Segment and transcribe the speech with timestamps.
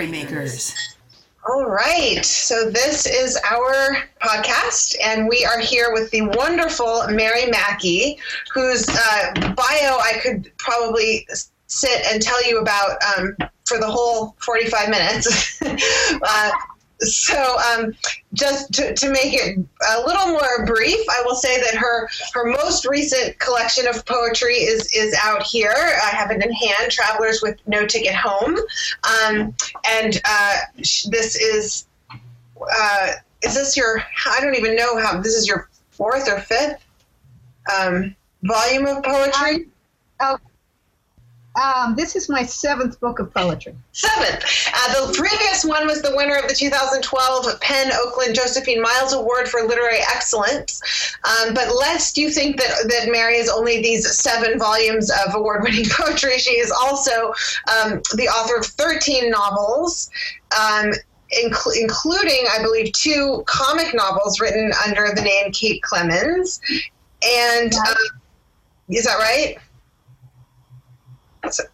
[0.00, 0.96] Storymakers.
[1.48, 2.24] All right.
[2.24, 8.18] So this is our podcast, and we are here with the wonderful Mary Mackey,
[8.52, 11.26] whose uh, bio I could probably
[11.66, 13.36] sit and tell you about um,
[13.66, 15.62] for the whole 45 minutes.
[16.22, 16.50] uh,
[17.00, 17.94] so um,
[18.34, 22.44] just to, to make it a little more brief i will say that her her
[22.44, 25.74] most recent collection of poetry is is out here.
[25.74, 28.56] I have it in hand travelers with no ticket home.
[28.56, 29.54] Um,
[29.88, 31.86] and uh, this is
[32.60, 36.84] uh, is this your i don't even know how this is your fourth or fifth
[37.74, 39.66] um, volume of poetry?
[40.20, 40.38] Oh
[41.60, 43.74] um, this is my seventh book of poetry.
[43.92, 44.44] Seventh.
[44.74, 49.48] Uh, the previous one was the winner of the 2012 PEN Oakland Josephine Miles Award
[49.48, 50.80] for Literary Excellence.
[51.24, 55.62] Um, but lest you think that, that Mary is only these seven volumes of award
[55.62, 57.28] winning poetry, she is also
[57.68, 60.10] um, the author of 13 novels.
[60.58, 60.92] Um,
[61.32, 66.60] including, I believe, two comic novels written under the name Kate Clemens.
[67.22, 68.20] And um,
[68.88, 69.56] is that right?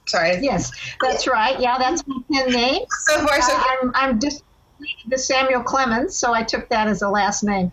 [0.07, 0.39] Sorry.
[0.41, 1.59] Yes, that's right.
[1.59, 2.83] Yeah, that's my pen name.
[3.07, 4.45] So far, so uh, I'm, I'm just
[5.09, 7.73] the Samuel Clemens, so I took that as a last name.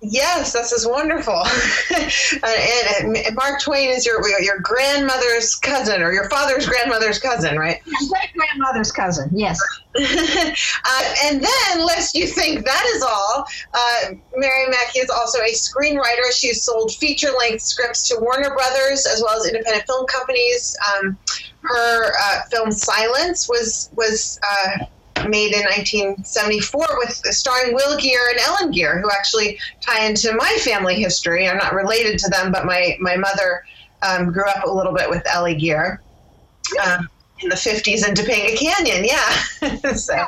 [0.00, 1.42] Yes, this is wonderful.
[2.44, 7.82] and, and, Mark Twain is your your grandmother's cousin or your father's grandmother's cousin, right?
[7.84, 9.60] Great grandmother's cousin, yes.
[9.98, 15.52] uh, and then, lest you think that is all, uh, Mary Mackey is also a
[15.52, 16.30] screenwriter.
[16.32, 20.76] She's sold feature length scripts to Warner Brothers as well as independent film companies.
[20.94, 21.18] Um,
[21.62, 24.84] her uh, film Silence was was uh,
[25.26, 30.58] made in 1974 with starring Will Geer and Ellen Geer, who actually tie into my
[30.60, 31.48] family history.
[31.48, 33.64] I'm not related to them, but my my mother
[34.02, 36.00] um, grew up a little bit with Ellie Geer
[36.84, 37.08] um,
[37.40, 39.04] in the 50s in Topanga Canyon.
[39.04, 40.24] Yeah, so.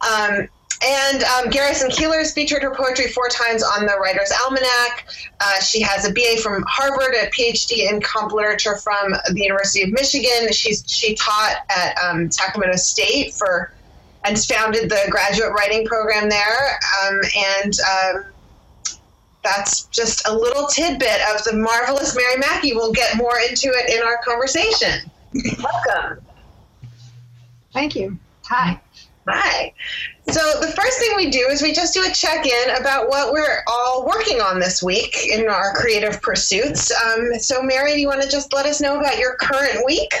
[0.00, 0.48] Um,
[0.84, 5.06] and um, Garrison Keillor has featured her poetry four times on the Writer's Almanac.
[5.40, 9.82] Uh, she has a BA from Harvard, a PhD in comp literature from the University
[9.82, 10.52] of Michigan.
[10.52, 13.72] She's she taught at um, Sacramento State for
[14.24, 16.78] and founded the graduate writing program there.
[17.02, 18.24] Um, and um,
[19.42, 22.74] that's just a little tidbit of the marvelous Mary Mackey.
[22.74, 25.10] We'll get more into it in our conversation.
[25.62, 26.24] Welcome.
[27.72, 28.18] Thank you.
[28.44, 28.80] Hi.
[29.26, 29.72] Hi.
[30.30, 33.32] So, the first thing we do is we just do a check in about what
[33.32, 36.92] we're all working on this week in our creative pursuits.
[36.92, 40.12] Um, so, Mary, do you want to just let us know about your current week?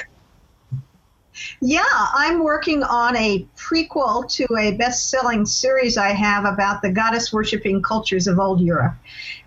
[1.60, 6.90] Yeah, I'm working on a prequel to a best selling series I have about the
[6.90, 8.94] goddess worshiping cultures of old Europe.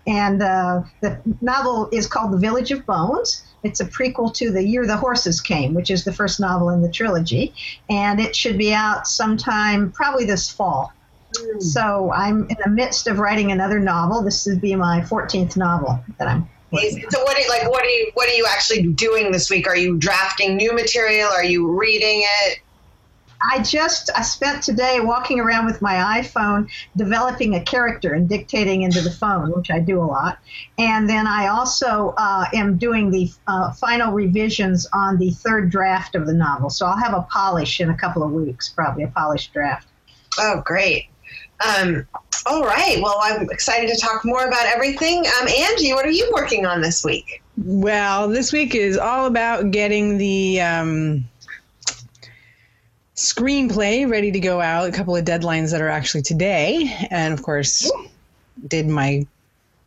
[0.06, 3.42] And uh, the novel is called The Village of Bones.
[3.62, 6.82] It's a prequel to The Year the Horses Came, which is the first novel in
[6.82, 7.54] the trilogy.
[7.88, 10.92] And it should be out sometime, probably this fall.
[11.34, 11.62] Mm.
[11.62, 14.22] So I'm in the midst of writing another novel.
[14.22, 16.48] This would be my 14th novel that I'm
[17.10, 19.66] so what are you, like what are you what are you actually doing this week?
[19.66, 21.28] Are you drafting new material?
[21.28, 22.60] Are you reading it?
[23.52, 28.82] I just I spent today walking around with my iPhone developing a character and dictating
[28.82, 30.38] into the phone, which I do a lot.
[30.78, 36.14] And then I also uh, am doing the uh, final revisions on the third draft
[36.14, 36.70] of the novel.
[36.70, 39.86] So I'll have a polish in a couple of weeks, probably a polished draft.
[40.38, 41.08] Oh, great.
[41.60, 42.06] Um,
[42.46, 42.98] all right.
[43.00, 45.24] Well, I'm excited to talk more about everything.
[45.40, 47.42] Um, Angie, what are you working on this week?
[47.56, 51.24] Well, this week is all about getting the um,
[53.14, 54.88] screenplay ready to go out.
[54.88, 57.90] A couple of deadlines that are actually today, and of course,
[58.68, 59.26] did my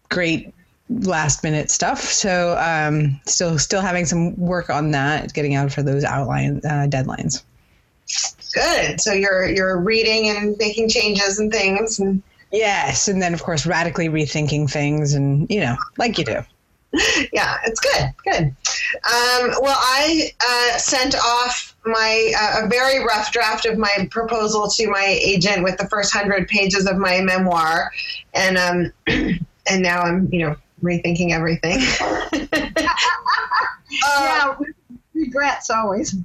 [0.09, 0.53] great
[0.90, 2.01] last minute stuff.
[2.01, 6.88] So, um, still still having some work on that, getting out for those outline uh,
[6.90, 7.44] deadlines.
[8.53, 9.02] Good.
[9.02, 12.00] So you're you're reading and making changes and things.
[12.00, 12.22] And...
[12.52, 16.42] Yes, and then of course radically rethinking things, and you know, like you do.
[17.31, 18.14] yeah, it's good.
[18.24, 18.44] Good.
[18.44, 24.68] Um, well, I uh, sent off my uh, a very rough draft of my proposal
[24.68, 27.92] to my agent with the first hundred pages of my memoir,
[28.33, 31.80] and um, and now I'm you know rethinking everything.
[34.04, 34.57] yeah,
[35.13, 36.16] regrets always.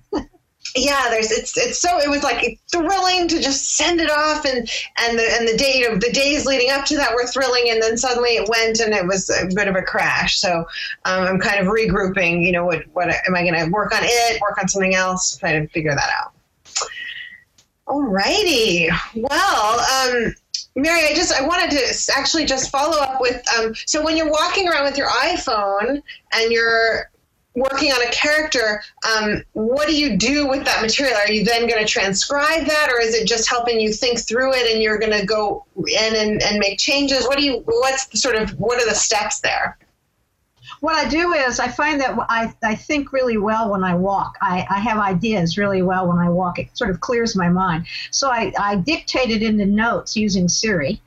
[0.75, 4.69] Yeah, there's it's it's so it was like thrilling to just send it off and
[4.99, 7.71] and the and the day you know, the days leading up to that were thrilling
[7.71, 10.39] and then suddenly it went and it was a bit of a crash.
[10.39, 10.65] So
[11.05, 12.45] um, I'm kind of regrouping.
[12.45, 14.41] You know, what what am I going to work on it?
[14.41, 15.37] Work on something else?
[15.37, 16.33] Try to figure that out.
[17.87, 18.89] All righty.
[19.15, 20.35] Well, um,
[20.75, 24.31] Mary, I just I wanted to actually just follow up with um, so when you're
[24.31, 27.11] walking around with your iPhone and you're
[27.55, 28.83] working on a character,
[29.17, 31.17] um, what do you do with that material?
[31.17, 34.53] Are you then going to transcribe that, or is it just helping you think through
[34.55, 37.27] it, and you're going to go in and, and make changes?
[37.27, 37.63] What do you?
[37.67, 39.79] What's sort of what are the steps there?
[40.85, 44.37] what I do is I find that I, I think really well when I walk.
[44.43, 46.59] I, I have ideas really well when I walk.
[46.59, 47.87] It sort of clears my mind.
[48.11, 51.01] So I, I dictate it into notes using Siri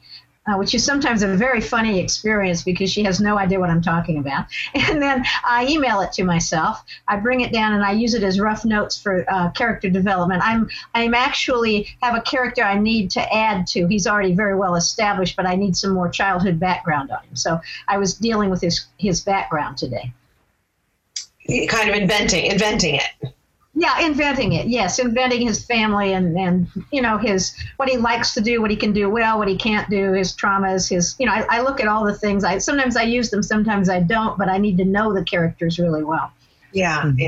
[0.47, 3.81] uh, which is sometimes a very funny experience because she has no idea what I'm
[3.81, 4.45] talking about.
[4.87, 6.83] And then I email it to myself.
[7.07, 10.41] I bring it down and I use it as rough notes for uh, character development.
[10.45, 13.85] I'm I'm actually have a character I need to add to.
[13.87, 17.35] He's already very well established, but I need some more childhood background on him.
[17.35, 20.13] So I was dealing with his his background today.
[21.67, 23.03] Kind of inventing inventing it.
[23.79, 24.65] Yeah, inventing it.
[24.65, 28.71] Yes, inventing his family and and you know his what he likes to do, what
[28.71, 31.31] he can do well, what he can't do, his traumas, his you know.
[31.31, 32.43] I, I look at all the things.
[32.43, 35.77] I sometimes I use them, sometimes I don't, but I need to know the characters
[35.77, 36.31] really well.
[36.71, 37.19] Yeah, mm-hmm.
[37.19, 37.27] yeah.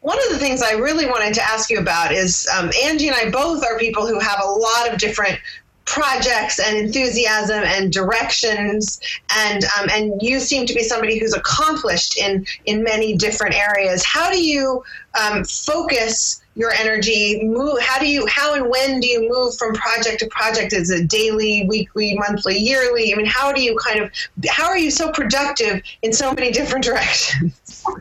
[0.00, 3.16] One of the things I really wanted to ask you about is um, Angie and
[3.16, 5.38] I both are people who have a lot of different
[5.84, 9.00] projects and enthusiasm and directions.
[9.36, 14.04] And um, and you seem to be somebody who's accomplished in in many different areas.
[14.04, 14.82] How do you
[15.20, 17.44] um, focus your energy?
[17.44, 20.72] Move how do you how and when do you move from project to project?
[20.72, 23.12] Is it daily weekly monthly yearly?
[23.12, 24.10] I mean how do you kind of
[24.48, 27.84] how are you so productive in so many different directions?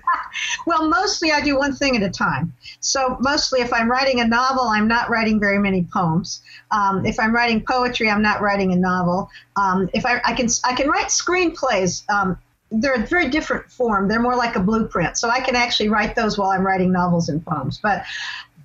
[0.66, 2.54] Well mostly i do one thing at a time
[2.84, 6.42] so mostly if i'm writing a novel i'm not writing very many poems
[6.72, 10.48] um, if i'm writing poetry i'm not writing a novel um, if I, I can
[10.64, 12.38] i can write screenplays um,
[12.74, 14.08] they're a very different form.
[14.08, 15.18] They're more like a blueprint.
[15.18, 17.80] So I can actually write those while I'm writing novels and poems.
[17.82, 18.04] But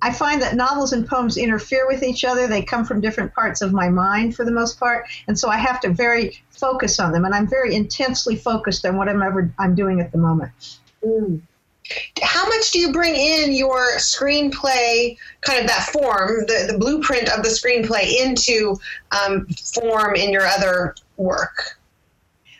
[0.01, 2.47] I find that novels and poems interfere with each other.
[2.47, 5.05] They come from different parts of my mind for the most part.
[5.27, 7.25] And so I have to very focus on them.
[7.25, 10.51] And I'm very intensely focused on whatever I'm doing at the moment.
[11.05, 11.41] Mm.
[12.21, 17.29] How much do you bring in your screenplay, kind of that form, the, the blueprint
[17.29, 18.77] of the screenplay, into
[19.11, 21.78] um, form in your other work?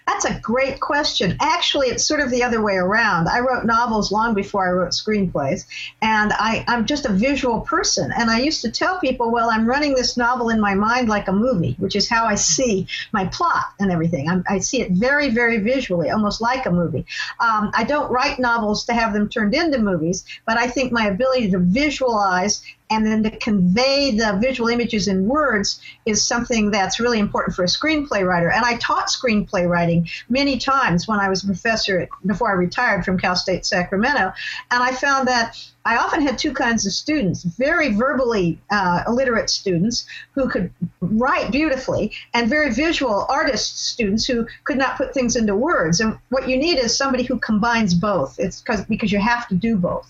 [0.09, 1.37] That's a great question.
[1.39, 3.27] Actually, it's sort of the other way around.
[3.27, 5.67] I wrote novels long before I wrote screenplays,
[6.01, 8.11] and I, I'm just a visual person.
[8.17, 11.27] And I used to tell people, well, I'm running this novel in my mind like
[11.27, 14.27] a movie, which is how I see my plot and everything.
[14.27, 17.05] I'm, i see it very, very visually, almost like a movie.
[17.39, 21.05] Um, I don't write novels to have them turned into movies, but I think my
[21.05, 26.99] ability to visualize and then to convey the visual images in words is something that's
[26.99, 28.49] really important for a screenplay writer.
[28.49, 33.05] And I taught screenplay writing many times when I was a professor before I retired
[33.05, 34.33] from Cal State Sacramento,
[34.71, 35.55] and I found that
[35.85, 40.71] I often had two kinds of students very verbally uh, illiterate students who could
[41.01, 45.99] write beautifully, and very visual artist students who could not put things into words.
[45.99, 48.39] And what you need is somebody who combines both.
[48.39, 50.09] It's because because you have to do both.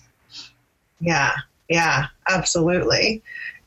[1.00, 1.32] Yeah,
[1.68, 3.22] yeah, absolutely.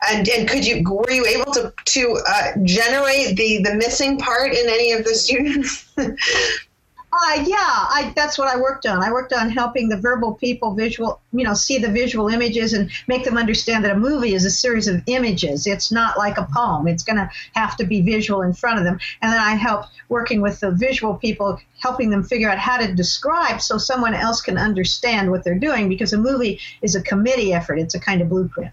[0.10, 4.52] And, and could you were you able to to uh, generate the the missing part
[4.52, 5.90] in any of the students?
[7.14, 9.04] Uh, yeah, I, that's what I worked on.
[9.04, 12.90] I worked on helping the verbal people visual, you know, see the visual images and
[13.08, 15.68] make them understand that a movie is a series of images.
[15.68, 16.88] It's not like a poem.
[16.88, 19.00] It's going to have to be visual in front of them.
[19.22, 22.92] And then I helped working with the visual people, helping them figure out how to
[22.96, 27.54] describe so someone else can understand what they're doing because a movie is a committee
[27.54, 27.78] effort.
[27.78, 28.72] It's a kind of blueprint.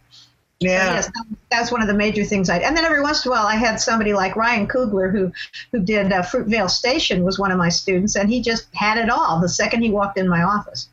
[0.61, 1.11] Yeah, yes,
[1.51, 2.59] that's one of the major things I.
[2.59, 5.33] And then every once in a while, I had somebody like Ryan Coogler, who
[5.73, 9.09] who did uh, Fruitvale Station, was one of my students, and he just had it
[9.09, 10.91] all the second he walked in my office.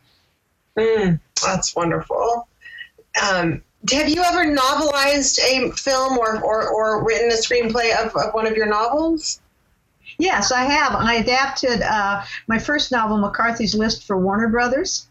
[0.78, 2.48] Mm, that's wonderful.
[3.22, 8.34] Um, have you ever novelized a film or, or, or written a screenplay of, of
[8.34, 9.42] one of your novels?
[10.18, 10.94] Yes, I have.
[10.96, 15.07] I adapted uh, my first novel, McCarthy's List, for Warner Brothers.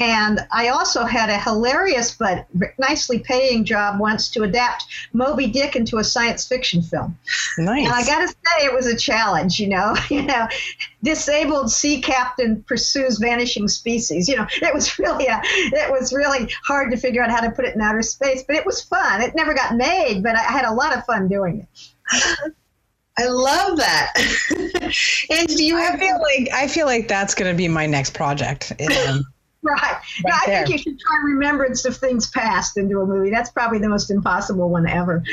[0.00, 2.46] And I also had a hilarious but
[2.78, 7.16] nicely paying job once to adapt Moby Dick into a science fiction film.
[7.58, 7.86] Nice.
[7.86, 9.60] And I got to say, it was a challenge.
[9.60, 10.48] You know, you know,
[11.02, 14.28] disabled sea captain pursues vanishing species.
[14.28, 17.50] You know, it was really a, it was really hard to figure out how to
[17.50, 19.20] put it in outer space, but it was fun.
[19.20, 22.54] It never got made, but I had a lot of fun doing it.
[23.16, 24.12] I love that.
[25.30, 25.94] and do you have?
[25.94, 28.72] I feel like I feel like that's going to be my next project.
[29.08, 29.24] Um,
[29.64, 29.80] Right.
[29.82, 30.66] right no, I there.
[30.66, 33.30] think you should try remembrance of things past into a movie.
[33.30, 35.24] That's probably the most impossible one ever.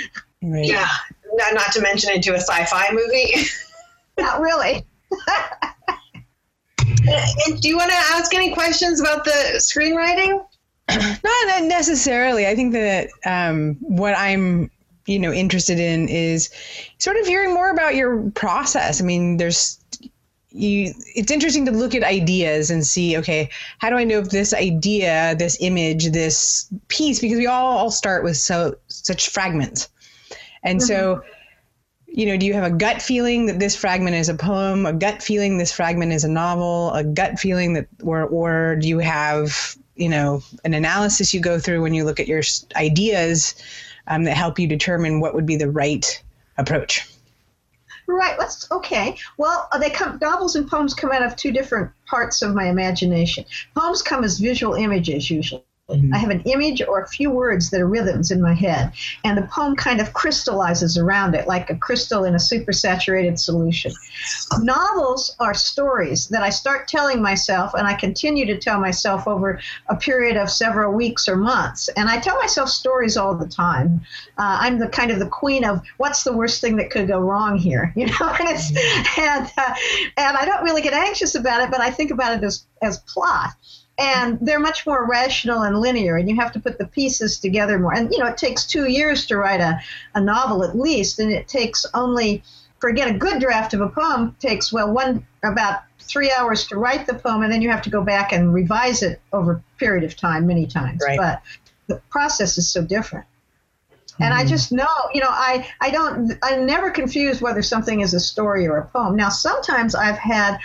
[0.41, 0.65] Right.
[0.65, 0.87] Yeah.
[1.33, 3.33] Not, not to mention into a sci-fi movie.
[4.17, 4.85] not really.
[7.45, 10.45] and do you want to ask any questions about the screenwriting?
[11.23, 12.47] Not necessarily.
[12.47, 14.71] I think that um, what I'm,
[15.05, 16.49] you know, interested in is
[16.97, 19.01] sort of hearing more about your process.
[19.01, 19.80] I mean, there's
[20.51, 24.29] you it's interesting to look at ideas and see okay how do i know if
[24.29, 29.89] this idea this image this piece because we all, all start with so such fragments
[30.63, 30.87] and mm-hmm.
[30.87, 31.23] so
[32.07, 34.93] you know do you have a gut feeling that this fragment is a poem a
[34.93, 38.99] gut feeling this fragment is a novel a gut feeling that or or do you
[38.99, 42.41] have you know an analysis you go through when you look at your
[42.75, 43.55] ideas
[44.07, 46.21] um, that help you determine what would be the right
[46.57, 47.07] approach
[48.11, 48.37] Right.
[48.37, 49.15] Let's okay.
[49.37, 52.67] Well, uh, they come novels and poems come out of two different parts of my
[52.67, 53.45] imagination.
[53.73, 55.63] Poems come as visual images usually.
[55.91, 56.13] Mm-hmm.
[56.13, 58.93] I have an image or a few words that are rhythms in my head,
[59.23, 63.91] and the poem kind of crystallizes around it like a crystal in a supersaturated solution.
[64.59, 69.59] Novels are stories that I start telling myself, and I continue to tell myself over
[69.87, 71.89] a period of several weeks or months.
[71.89, 74.01] And I tell myself stories all the time.
[74.37, 77.19] Uh, I'm the kind of the queen of what's the worst thing that could go
[77.19, 78.35] wrong here, you know.
[78.39, 78.69] and it's
[79.17, 79.73] and uh,
[80.17, 82.99] and I don't really get anxious about it, but I think about it as as
[82.99, 83.51] plot
[84.01, 87.77] and they're much more rational and linear and you have to put the pieces together
[87.77, 89.79] more and you know it takes two years to write a,
[90.15, 92.43] a novel at least and it takes only
[92.79, 97.05] forget a good draft of a poem takes well one about three hours to write
[97.05, 100.03] the poem and then you have to go back and revise it over a period
[100.03, 101.17] of time many times right.
[101.17, 101.41] but
[101.87, 103.25] the process is so different
[104.19, 104.49] and I mm-hmm.
[104.49, 108.67] just know, you know, I, I don't, I never confuse whether something is a story
[108.67, 109.15] or a poem.
[109.15, 110.59] Now, sometimes I've had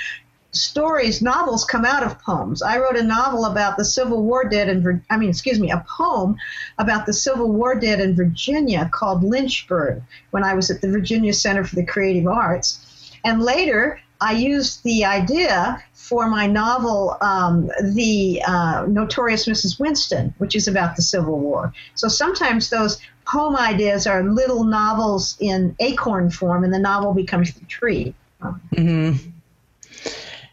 [0.56, 2.62] stories, novels come out of poems.
[2.62, 5.84] I wrote a novel about the Civil War dead in, I mean, excuse me, a
[5.88, 6.36] poem
[6.78, 11.32] about the Civil War dead in Virginia called Lynchburg when I was at the Virginia
[11.32, 13.12] Center for the Creative Arts.
[13.24, 19.78] And later, I used the idea for my novel, um, The uh, Notorious Mrs.
[19.78, 21.72] Winston, which is about the Civil War.
[21.94, 27.52] So sometimes those poem ideas are little novels in acorn form, and the novel becomes
[27.54, 28.14] the tree.
[28.42, 29.30] Mm-hmm.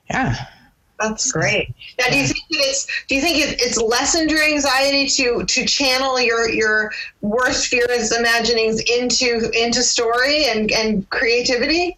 [0.10, 0.36] Yeah.
[1.00, 1.74] That's great.
[2.00, 6.20] Now, do you think it's do you think it's lessened your anxiety to to channel
[6.20, 6.92] your your
[7.22, 11.98] worst fears, imaginings into into story and and creativity?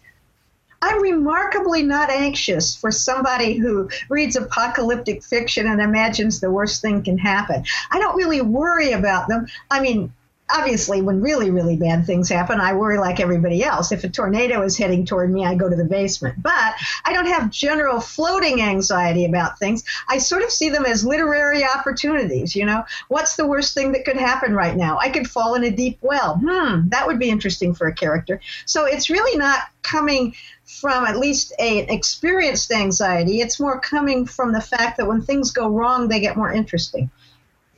[0.82, 7.02] I'm remarkably not anxious for somebody who reads apocalyptic fiction and imagines the worst thing
[7.02, 7.64] can happen.
[7.90, 9.46] I don't really worry about them.
[9.70, 10.12] I mean,
[10.48, 13.92] obviously, when really, really bad things happen, I worry like everybody else.
[13.92, 16.40] If a tornado is heading toward me, I go to the basement.
[16.42, 16.74] But
[17.04, 19.84] I don't have general floating anxiety about things.
[20.08, 22.54] I sort of see them as literary opportunities.
[22.54, 24.98] You know, what's the worst thing that could happen right now?
[24.98, 26.36] I could fall in a deep well.
[26.36, 28.40] Hmm, that would be interesting for a character.
[28.66, 30.34] So it's really not coming
[30.64, 33.40] from at least a, an experienced anxiety.
[33.40, 37.10] It's more coming from the fact that when things go wrong, they get more interesting.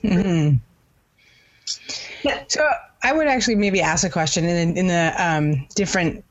[0.02, 0.56] Hmm.
[2.22, 2.42] Yeah.
[2.48, 2.68] So
[3.02, 6.24] I would actually maybe ask a question in, in the um, different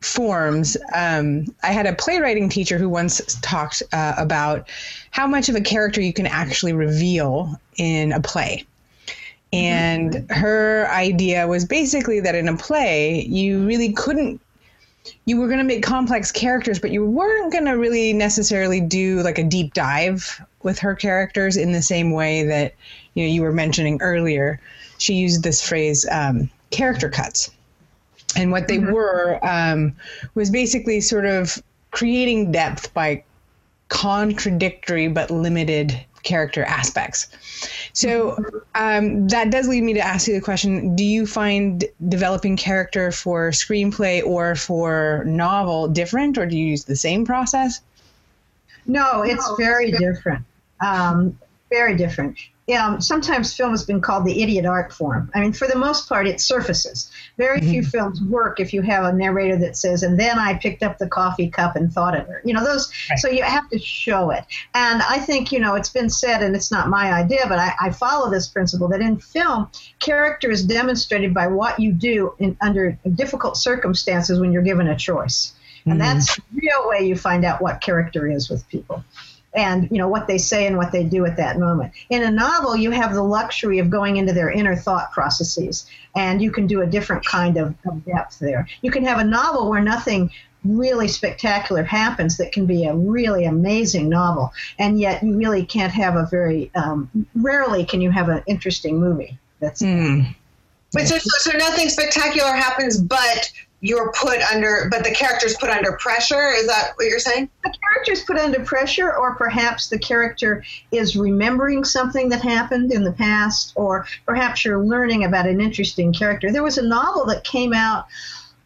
[0.00, 0.76] forms.
[0.94, 4.68] Um, I had a playwriting teacher who once talked uh, about
[5.10, 8.64] how much of a character you can actually reveal in a play.
[9.52, 10.40] And mm-hmm.
[10.40, 14.40] her idea was basically that in a play, you really couldn't
[15.24, 19.22] you were going to make complex characters, but you weren't going to really necessarily do
[19.22, 22.74] like a deep dive with her characters in the same way that
[23.16, 24.60] you know you were mentioning earlier
[24.98, 27.50] she used this phrase um, character cuts.
[28.36, 28.92] And what they mm-hmm.
[28.92, 29.96] were um,
[30.34, 33.24] was basically sort of creating depth by
[33.88, 37.28] contradictory but limited character aspects.
[37.92, 38.56] So mm-hmm.
[38.74, 43.12] um, that does lead me to ask you the question Do you find developing character
[43.12, 47.80] for screenplay or for novel different, or do you use the same process?
[48.86, 50.44] No, it's very different.
[50.80, 51.38] Um,
[51.70, 52.38] very different
[52.74, 55.30] um, sometimes film has been called the idiot art form.
[55.34, 57.10] I mean, for the most part, it surfaces.
[57.36, 57.70] Very mm-hmm.
[57.70, 60.98] few films work if you have a narrator that says, "And then I picked up
[60.98, 62.90] the coffee cup and thought of her." You know, those.
[63.08, 63.18] Right.
[63.18, 64.44] So you have to show it.
[64.74, 67.72] And I think you know it's been said, and it's not my idea, but I,
[67.80, 69.70] I follow this principle that in film,
[70.00, 74.96] character is demonstrated by what you do in, under difficult circumstances when you're given a
[74.96, 75.52] choice.
[75.84, 76.18] And mm-hmm.
[76.18, 79.04] that's the real way you find out what character is with people
[79.56, 81.92] and you know what they say and what they do at that moment.
[82.10, 86.40] In a novel, you have the luxury of going into their inner thought processes, and
[86.40, 88.68] you can do a different kind of, of depth there.
[88.82, 90.30] You can have a novel where nothing
[90.64, 95.92] really spectacular happens that can be a really amazing novel, and yet you really can't
[95.92, 99.38] have a very um, rarely can you have an interesting movie.
[99.60, 99.82] That's.
[99.82, 100.34] Mm.
[100.92, 103.50] But so, so, so nothing spectacular happens, but
[103.86, 106.50] you're put under, but the character's put under pressure.
[106.50, 107.48] Is that what you're saying?
[107.62, 113.04] The character's put under pressure, or perhaps the character is remembering something that happened in
[113.04, 116.50] the past, or perhaps you're learning about an interesting character.
[116.50, 118.06] There was a novel that came out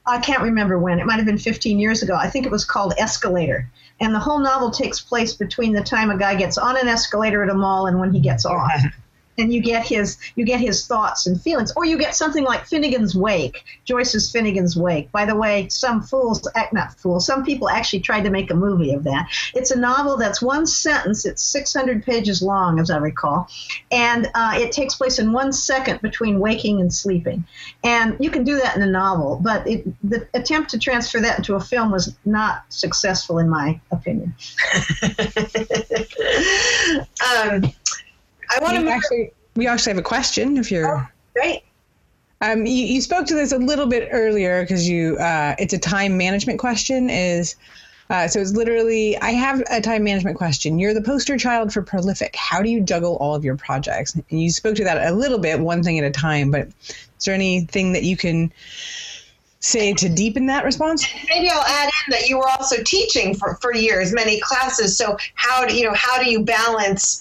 [0.07, 0.99] I can't remember when.
[0.99, 2.15] It might have been 15 years ago.
[2.15, 3.71] I think it was called Escalator.
[4.00, 7.45] And the whole novel takes place between the time a guy gets on an escalator
[7.45, 8.73] at a mall and when he gets off
[9.40, 11.73] and you get his you get his thoughts and feelings.
[11.76, 15.11] Or you get something like finnegan's wake joyce's finnegan's wake.
[15.12, 18.54] By the way some fools act not fools some people actually tried to make a
[18.54, 19.28] movie of that.
[19.54, 23.49] It's a novel that's one sentence it's 600 pages long as i recall
[23.90, 27.44] and uh, it takes place in one second between waking and sleeping.
[27.82, 31.38] And you can do that in a novel but it, the attempt to transfer that
[31.38, 34.35] into a film was not successful in my opinion.
[37.20, 37.73] Um,
[38.50, 39.33] I want to actually.
[39.57, 40.57] We actually have a question.
[40.57, 41.62] If you're oh, great.
[42.40, 45.78] Um, you, you spoke to this a little bit earlier because you uh, it's a
[45.78, 47.11] time management question.
[47.11, 47.57] Is
[48.09, 50.78] uh, so it's literally I have a time management question.
[50.78, 52.35] You're the poster child for prolific.
[52.37, 54.14] How do you juggle all of your projects?
[54.14, 56.50] And you spoke to that a little bit, one thing at a time.
[56.50, 58.52] But is there anything that you can
[59.61, 61.07] say to deepen that response?
[61.28, 64.97] Maybe I'll add in that you were also teaching for, for years, many classes.
[64.97, 67.21] So how do you know how do you balance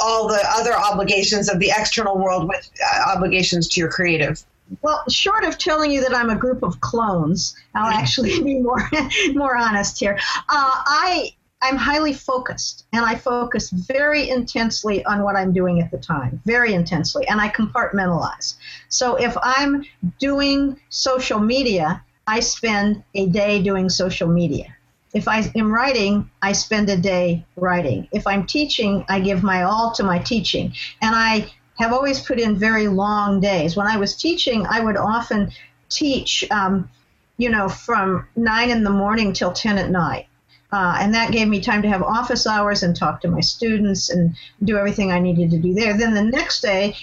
[0.00, 4.44] all the other obligations of the external world with uh, obligations to your creative?
[4.82, 8.88] Well, short of telling you that I'm a group of clones, I'll actually be more
[9.32, 10.18] more honest here.
[10.36, 15.90] Uh, I I'm highly focused, and I focus very intensely on what I'm doing at
[15.90, 18.54] the time, very intensely, and I compartmentalize.
[18.88, 19.84] So if I'm
[20.20, 24.76] doing social media, I spend a day doing social media.
[25.14, 28.08] If I am writing, I spend a day writing.
[28.12, 30.74] If I'm teaching, I give my all to my teaching.
[31.00, 33.76] And I have always put in very long days.
[33.76, 35.50] When I was teaching, I would often
[35.88, 36.90] teach, um,
[37.38, 40.26] you know, from nine in the morning till 10 at night.
[40.70, 44.10] Uh, and that gave me time to have office hours and talk to my students
[44.10, 45.96] and do everything I needed to do there.
[45.96, 46.94] Then the next day,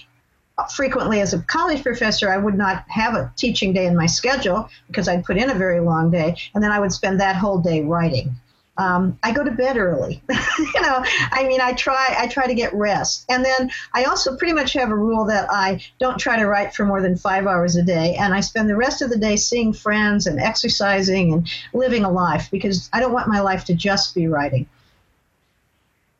[0.74, 4.70] frequently as a college professor, I would not have a teaching day in my schedule
[4.88, 7.60] because I'd put in a very long day, and then I would spend that whole
[7.60, 8.36] day writing.
[8.78, 10.22] Um, I go to bed early.
[10.60, 14.36] you know, I mean, I try I try to get rest, and then I also
[14.36, 17.48] pretty much have a rule that I don't try to write for more than five
[17.48, 21.34] hours a day, and I spend the rest of the day seeing friends and exercising
[21.34, 24.68] and living a life because I don't want my life to just be writing.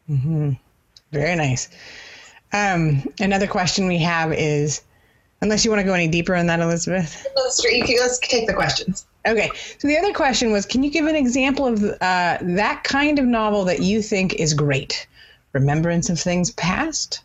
[0.10, 0.52] Mm-hmm.
[1.12, 1.70] Very nice.
[2.56, 4.82] Um, another question we have is,
[5.42, 7.28] unless you want to go any deeper on that, Elizabeth.
[7.36, 9.06] Let's, let's take the questions.
[9.28, 9.52] Okay.
[9.78, 13.26] So the other question was, can you give an example of uh, that kind of
[13.26, 15.06] novel that you think is great?
[15.52, 17.24] Remembrance of things past.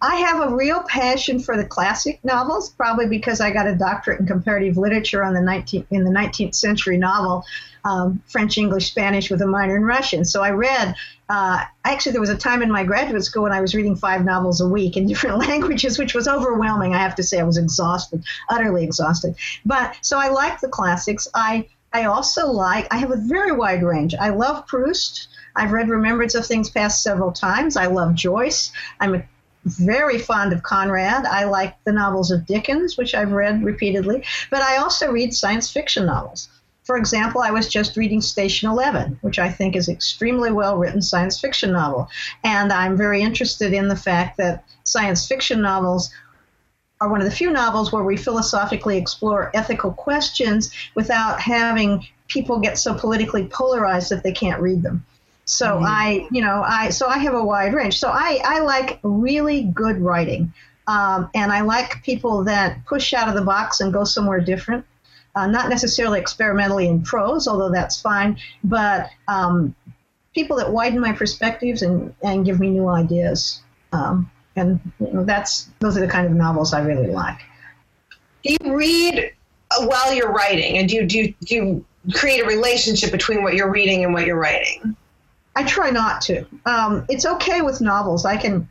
[0.00, 4.20] I have a real passion for the classic novels, probably because I got a doctorate
[4.20, 7.44] in comparative literature on the 19th, in the 19th century novel,
[7.84, 10.24] um, French, English, Spanish with a minor in Russian.
[10.24, 10.94] So I read.
[11.32, 14.22] Uh, actually, there was a time in my graduate school when I was reading five
[14.22, 16.94] novels a week in different languages, which was overwhelming.
[16.94, 19.34] I have to say, I was exhausted, utterly exhausted.
[19.64, 21.26] But so I like the classics.
[21.32, 22.86] I I also like.
[22.92, 24.14] I have a very wide range.
[24.14, 25.28] I love Proust.
[25.56, 27.78] I've read Remembrance of Things Past several times.
[27.78, 28.70] I love Joyce.
[29.00, 29.22] I'm a
[29.64, 31.24] very fond of Conrad.
[31.24, 35.70] I like the novels of Dickens, which I've read repeatedly, but I also read science
[35.70, 36.50] fiction novels.
[36.84, 41.00] For example, I was just reading Station 11, which I think is extremely well written
[41.00, 42.08] science fiction novel.
[42.42, 46.10] And I'm very interested in the fact that science fiction novels
[47.00, 52.60] are one of the few novels where we philosophically explore ethical questions without having people
[52.60, 55.04] get so politically polarized that they can't read them.
[55.44, 55.84] So mm-hmm.
[55.84, 57.98] I, you know, I so I have a wide range.
[57.98, 60.52] So I I like really good writing,
[60.86, 64.84] um, and I like people that push out of the box and go somewhere different.
[65.34, 69.74] Uh, not necessarily experimentally in prose, although that's fine, but um,
[70.34, 73.62] people that widen my perspectives and, and give me new ideas.
[73.92, 77.38] Um, and you know, that's those are the kind of novels I really like.
[78.42, 79.32] Do you read
[79.80, 83.54] while you're writing, and do you, do you, do you create a relationship between what
[83.54, 84.96] you're reading and what you're writing?
[85.54, 86.44] I try not to.
[86.66, 88.24] Um, it's okay with novels.
[88.24, 88.68] I can.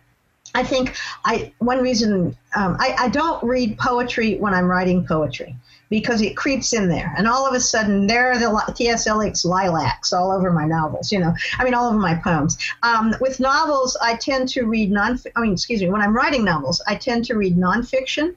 [0.54, 5.56] I think I one reason um, I, I don't read poetry when I'm writing poetry
[5.92, 9.06] because it creeps in there, and all of a sudden there are the T.S.
[9.06, 11.12] Eliot's lilacs all over my novels.
[11.12, 12.58] You know, I mean all over my poems.
[12.82, 15.20] Um, with novels, I tend to read non.
[15.36, 15.90] I mean, excuse me.
[15.90, 18.36] When I'm writing novels, I tend to read nonfiction,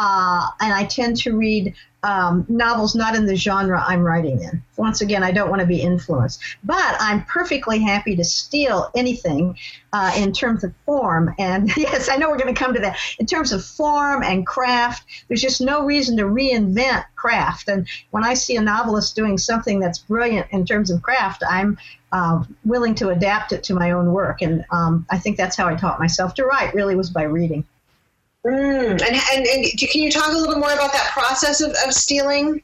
[0.00, 4.62] uh, and I tend to read um, novels not in the genre I'm writing in.
[4.76, 9.58] Once again, I don't want to be influenced, but I'm perfectly happy to steal anything
[9.92, 11.34] uh, in terms of form.
[11.36, 12.96] And yes, I know we're going to come to that.
[13.18, 17.68] In terms of form and craft, there's just no reason to reinvent craft.
[17.68, 21.76] And when I see a novelist doing something that's brilliant in terms of craft, I'm
[22.12, 24.42] uh, willing to adapt it to my own work.
[24.42, 26.72] And um, I think that's how I taught myself to write.
[26.74, 27.64] Really, was by reading.
[28.48, 28.92] Mm.
[28.92, 32.62] And, and, and can you talk a little more about that process of, of stealing?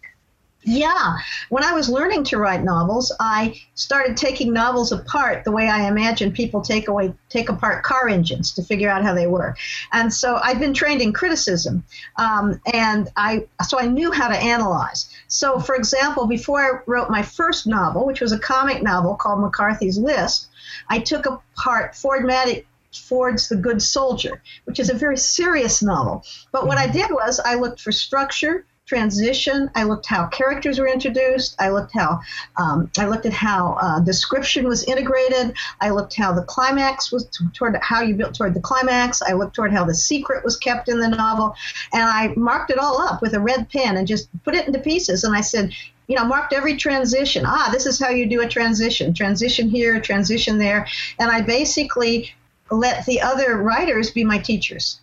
[0.67, 1.17] Yeah.
[1.51, 5.89] When I was learning to write novels, I started taking novels apart the way I
[5.89, 9.59] imagine people take away take apart car engines to figure out how they work.
[9.93, 11.85] And so I've been trained in criticism,
[12.17, 15.11] um, and I so I knew how to analyze.
[15.29, 19.41] So, for example, before I wrote my first novel, which was a comic novel called
[19.41, 20.49] McCarthy's List,
[20.89, 22.65] I took apart Ford Madox
[22.97, 26.25] Ford's The Good Soldier, which is a very serious novel.
[26.53, 29.71] But what I did was I looked for structure, transition.
[29.75, 31.57] I looked how characters were introduced.
[31.59, 32.21] I looked how
[32.57, 35.55] um, I looked at how uh, description was integrated.
[35.81, 39.23] I looked how the climax was t- toward how you built toward the climax.
[39.23, 41.55] I looked toward how the secret was kept in the novel,
[41.93, 44.79] and I marked it all up with a red pen and just put it into
[44.79, 45.25] pieces.
[45.25, 45.73] And I said,
[46.07, 47.45] you know, marked every transition.
[47.47, 49.15] Ah, this is how you do a transition.
[49.15, 50.87] Transition here, transition there,
[51.19, 52.35] and I basically
[52.75, 55.01] let the other writers be my teachers.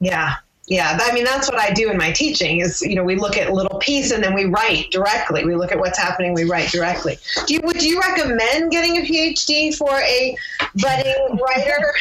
[0.00, 0.36] Yeah,
[0.66, 3.36] yeah, I mean that's what I do in my teaching is you know we look
[3.36, 5.44] at little piece and then we write directly.
[5.44, 7.18] We look at what's happening, we write directly.
[7.46, 10.36] Do you would you recommend getting a PhD for a
[10.76, 11.94] budding writer?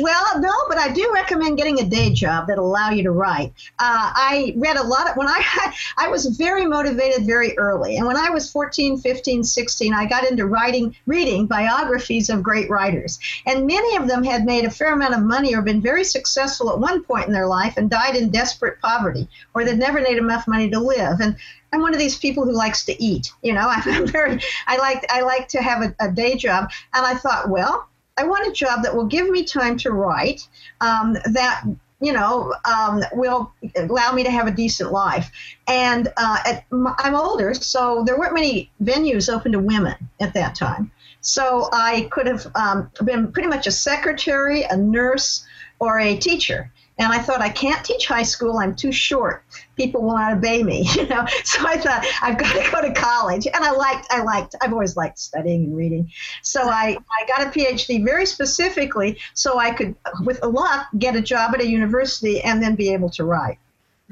[0.00, 3.52] Well, no, but I do recommend getting a day job that allow you to write.
[3.78, 5.42] Uh, I read a lot of when I
[5.98, 10.24] I was very motivated very early, and when I was 14, 15, 16, I got
[10.24, 14.92] into writing, reading biographies of great writers, and many of them had made a fair
[14.92, 18.14] amount of money or been very successful at one point in their life and died
[18.14, 21.20] in desperate poverty, or they'd never made enough money to live.
[21.20, 21.36] And
[21.72, 23.32] I'm one of these people who likes to eat.
[23.42, 27.04] You know, I'm very I like I like to have a, a day job, and
[27.04, 30.46] I thought, well I want a job that will give me time to write,
[30.80, 31.64] um, that
[32.00, 35.30] you know um, will allow me to have a decent life.
[35.66, 40.54] And uh, at, I'm older, so there weren't many venues open to women at that
[40.54, 40.90] time.
[41.20, 45.46] So I could have um, been pretty much a secretary, a nurse,
[45.78, 46.70] or a teacher.
[47.02, 48.58] And I thought, I can't teach high school.
[48.58, 49.44] I'm too short.
[49.76, 51.26] People will not obey me, you know.
[51.44, 53.46] So I thought, I've got to go to college.
[53.46, 56.10] And I liked, I liked, I've always liked studying and reading.
[56.42, 61.20] So I, I got a PhD very specifically so I could, with luck, get a
[61.20, 63.58] job at a university and then be able to write.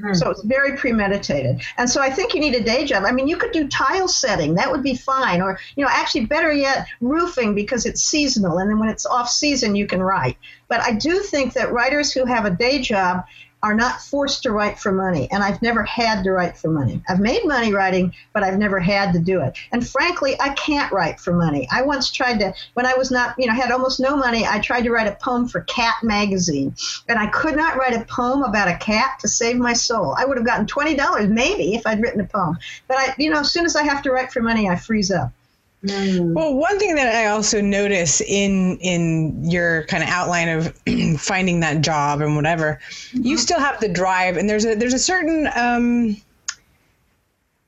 [0.00, 0.14] Hmm.
[0.14, 1.62] So it's very premeditated.
[1.76, 3.04] And so I think you need a day job.
[3.04, 5.42] I mean, you could do tile setting, that would be fine.
[5.42, 8.58] Or, you know, actually better yet, roofing because it's seasonal.
[8.58, 10.36] And then when it's off season, you can write.
[10.68, 13.24] But I do think that writers who have a day job
[13.62, 15.28] are not forced to write for money.
[15.30, 17.02] And I've never had to write for money.
[17.08, 19.56] I've made money writing, but I've never had to do it.
[19.72, 21.68] And frankly, I can't write for money.
[21.70, 24.60] I once tried to, when I was not, you know, had almost no money, I
[24.60, 26.74] tried to write a poem for Cat Magazine.
[27.08, 30.14] And I could not write a poem about a cat to save my soul.
[30.16, 32.58] I would have gotten $20 maybe if I'd written a poem.
[32.88, 35.10] But I, you know, as soon as I have to write for money, I freeze
[35.10, 35.32] up.
[35.84, 36.34] Mm.
[36.34, 40.78] Well, one thing that I also notice in in your kind of outline of
[41.18, 43.26] finding that job and whatever, mm-hmm.
[43.26, 46.16] you still have the drive, and there's a there's a certain um,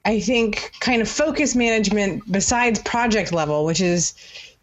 [0.05, 4.15] I think kind of focus management besides project level, which is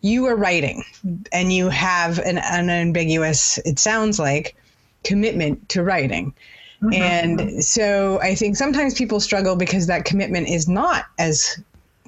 [0.02, 0.84] you are writing
[1.32, 4.56] and you have an unambiguous, it sounds like,
[5.04, 6.34] commitment to writing.
[6.82, 6.94] Mm-hmm.
[6.94, 11.62] And so I think sometimes people struggle because that commitment is not as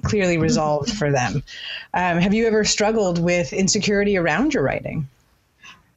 [0.04, 1.42] clearly resolved for them.
[1.94, 5.08] Um, have you ever struggled with insecurity around your writing?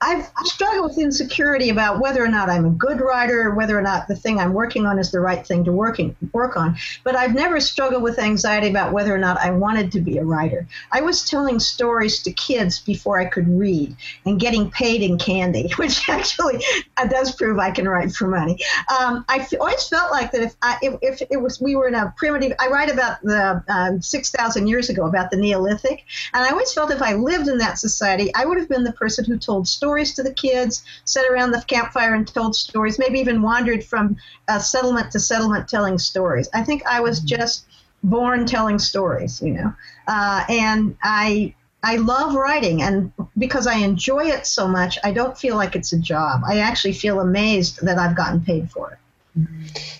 [0.01, 4.07] I've struggled with insecurity about whether or not I'm a good writer, whether or not
[4.07, 6.75] the thing I'm working on is the right thing to working work on.
[7.05, 10.25] But I've never struggled with anxiety about whether or not I wanted to be a
[10.25, 10.67] writer.
[10.91, 15.71] I was telling stories to kids before I could read and getting paid in candy,
[15.77, 16.61] which actually
[16.97, 18.59] uh, does prove I can write for money.
[18.99, 21.95] Um, I always felt like that if, I, if, if, it was we were in
[21.95, 26.03] a primitive, I write about the um, six thousand years ago about the Neolithic,
[26.33, 28.91] and I always felt if I lived in that society, I would have been the
[28.91, 32.97] person who told stories stories to the kids, sat around the campfire and told stories,
[32.97, 34.17] maybe even wandered from
[34.47, 36.49] uh, settlement to settlement telling stories.
[36.55, 37.37] I think I was mm-hmm.
[37.37, 37.65] just
[38.03, 39.73] born telling stories, you know.
[40.07, 45.37] Uh, and I I love writing, and because I enjoy it so much, I don't
[45.37, 46.41] feel like it's a job.
[46.47, 48.97] I actually feel amazed that I've gotten paid for it.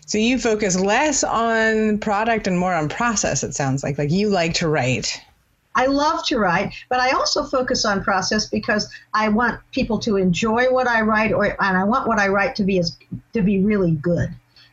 [0.07, 3.43] So you focus less on product and more on process.
[3.43, 5.21] It sounds like like you like to write.
[5.75, 10.15] I love to write, but I also focus on process because I want people to
[10.15, 12.97] enjoy what I write, or and I want what I write to be as
[13.33, 14.29] to be really good.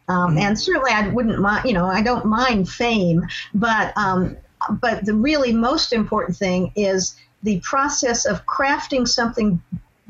[0.09, 0.39] Um, mm-hmm.
[0.39, 1.67] And certainly, I wouldn't mind.
[1.67, 4.37] You know, I don't mind fame, but um,
[4.81, 9.61] but the really most important thing is the process of crafting something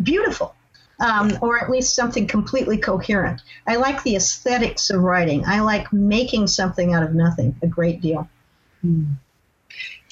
[0.03, 0.55] beautiful.
[1.01, 3.43] Um, or at least something completely coherent.
[3.67, 5.45] I like the aesthetics of writing.
[5.45, 8.29] I like making something out of nothing a great deal.
[8.87, 9.17] Mm.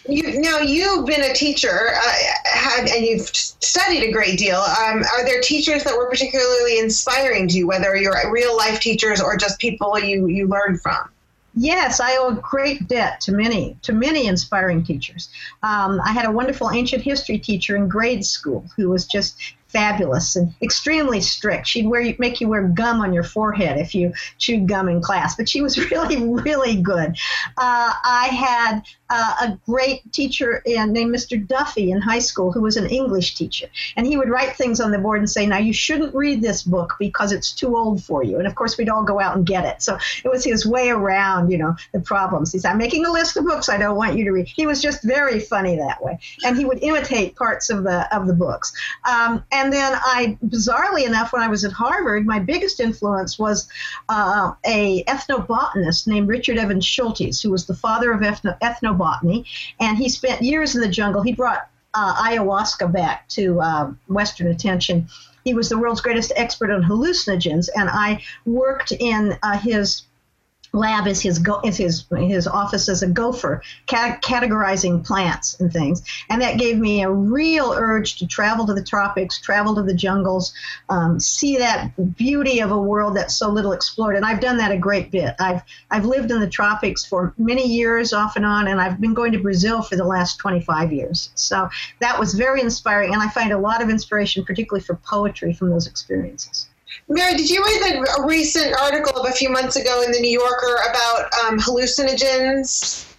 [0.09, 2.13] You now you've been a teacher, uh,
[2.45, 4.57] had, and you've studied a great deal.
[4.57, 9.21] Um, are there teachers that were particularly inspiring to you, whether you're real life teachers
[9.21, 11.11] or just people you you learned from?
[11.55, 15.29] Yes, I owe a great debt to many to many inspiring teachers.
[15.63, 19.37] Um, I had a wonderful ancient history teacher in grade school who was just
[19.67, 21.67] fabulous and extremely strict.
[21.67, 25.37] She'd wear make you wear gum on your forehead if you chewed gum in class,
[25.37, 27.17] but she was really really good.
[27.57, 31.45] Uh, I had uh, a great teacher in, named Mr.
[31.47, 34.93] Duffy in high school who was an English teacher, and he would write things on
[34.93, 38.23] the board and say, "Now you shouldn't read this book because it's too old for
[38.23, 39.83] you." And of course, we'd all go out and get it.
[39.83, 42.53] So it was his way around, you know, the problems.
[42.53, 44.67] He said, "I'm making a list of books I don't want you to read." He
[44.67, 48.35] was just very funny that way, and he would imitate parts of the of the
[48.35, 48.73] books.
[49.11, 53.69] Um, and then I, bizarrely enough, when I was at Harvard, my biggest influence was
[54.09, 58.59] uh, a ethnobotanist named Richard Evans Schultes, who was the father of ethno-
[59.01, 59.47] ethnobotany,
[59.81, 61.23] and he spent years in the jungle.
[61.23, 65.09] He brought uh, ayahuasca back to uh, Western attention.
[65.45, 70.03] He was the world's greatest expert on hallucinogens, and I worked in uh, his
[70.73, 76.03] lab is his go- is his his office as a gopher categorizing plants and things.
[76.29, 79.95] And that gave me a real urge to travel to the tropics travel to the
[79.95, 80.55] jungles
[80.89, 84.17] um, see that beauty of a world that's so little explored.
[84.17, 85.35] And i've done that a great bit.
[85.41, 89.15] I've i've lived in the tropics for many years off and on and i've been
[89.15, 91.31] going to brazil for the last 25 years.
[91.35, 91.69] So
[92.01, 95.71] that was very inspiring and i find a lot of inspiration particularly for poetry from
[95.71, 96.70] those experiences
[97.11, 100.31] Mary, did you read a recent article of a few months ago in the New
[100.31, 103.13] Yorker about um, hallucinogens?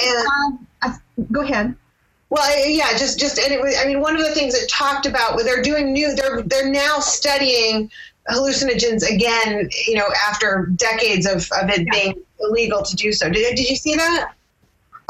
[0.00, 0.94] And um, I,
[1.32, 1.74] go ahead.
[2.30, 5.06] Well, yeah, just just and it was, I mean, one of the things it talked
[5.06, 7.90] about where they're doing new, they're they're now studying
[8.30, 9.68] hallucinogens again.
[9.88, 11.92] You know, after decades of, of it yeah.
[11.92, 13.28] being illegal to do so.
[13.28, 14.32] Did did you see that?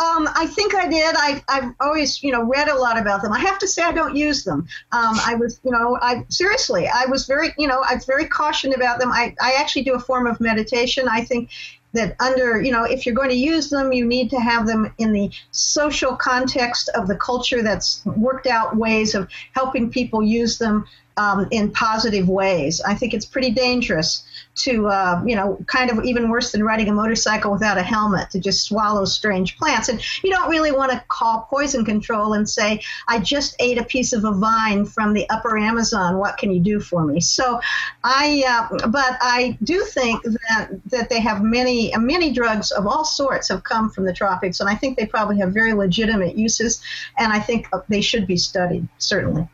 [0.03, 1.15] Um, I think I did.
[1.17, 3.33] I, I've always, you know, read a lot about them.
[3.33, 4.67] I have to say I don't use them.
[4.91, 8.27] Um, I was, you know, I seriously, I was very, you know, I was very
[8.27, 9.13] cautioned about them.
[9.13, 11.07] I, I actually do a form of meditation.
[11.09, 11.51] I think
[11.93, 14.93] that under, you know, if you're going to use them, you need to have them
[14.99, 20.59] in the social context of the culture that's worked out ways of helping people use
[20.59, 22.81] them um, in positive ways.
[22.81, 26.89] I think it's pretty dangerous to, uh, you know, kind of even worse than riding
[26.89, 29.89] a motorcycle without a helmet to just swallow strange plants.
[29.89, 33.85] And you don't really want to call poison control and say, I just ate a
[33.85, 36.19] piece of a vine from the upper Amazon.
[36.19, 37.21] What can you do for me?
[37.21, 37.61] So
[38.05, 43.05] I, uh, but I do think that, that they have many, many drugs of all
[43.05, 44.61] sorts have come from the tropics.
[44.61, 46.83] And I think they probably have very legitimate uses.
[47.19, 49.49] And I think they should be studied, certainly.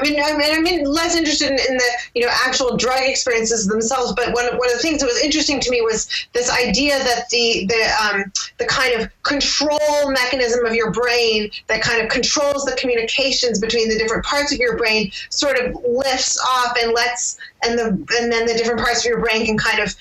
[0.00, 3.00] I mean, I mean, I mean, less interested in, in, the you know actual drug
[3.02, 4.12] experiences themselves.
[4.14, 7.28] But one, one of the things that was interesting to me was this idea that
[7.30, 12.64] the the um, the kind of control mechanism of your brain that kind of controls
[12.64, 17.38] the communications between the different parts of your brain sort of lifts off and lets
[17.62, 17.86] and the
[18.18, 19.94] and then the different parts of your brain can kind of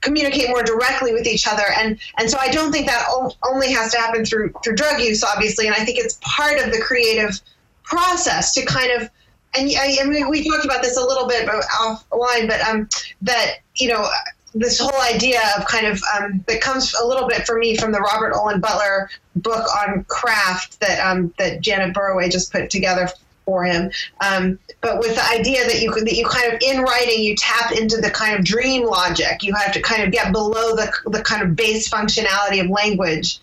[0.00, 3.06] communicate more directly with each other and and so I don't think that
[3.44, 6.72] only has to happen through through drug use obviously and I think it's part of
[6.72, 7.40] the creative
[7.84, 9.10] process to kind of
[9.54, 12.88] and I, I mean, we talked about this a little bit offline, but um,
[13.22, 14.08] that you know
[14.54, 17.92] this whole idea of kind of um, that comes a little bit for me from
[17.92, 23.08] the Robert Olen Butler book on craft that um, that Janet Burroway just put together
[23.44, 23.90] for him.
[24.20, 27.72] Um, but with the idea that you that you kind of in writing you tap
[27.72, 29.42] into the kind of dream logic.
[29.42, 33.40] You have to kind of get below the the kind of base functionality of language.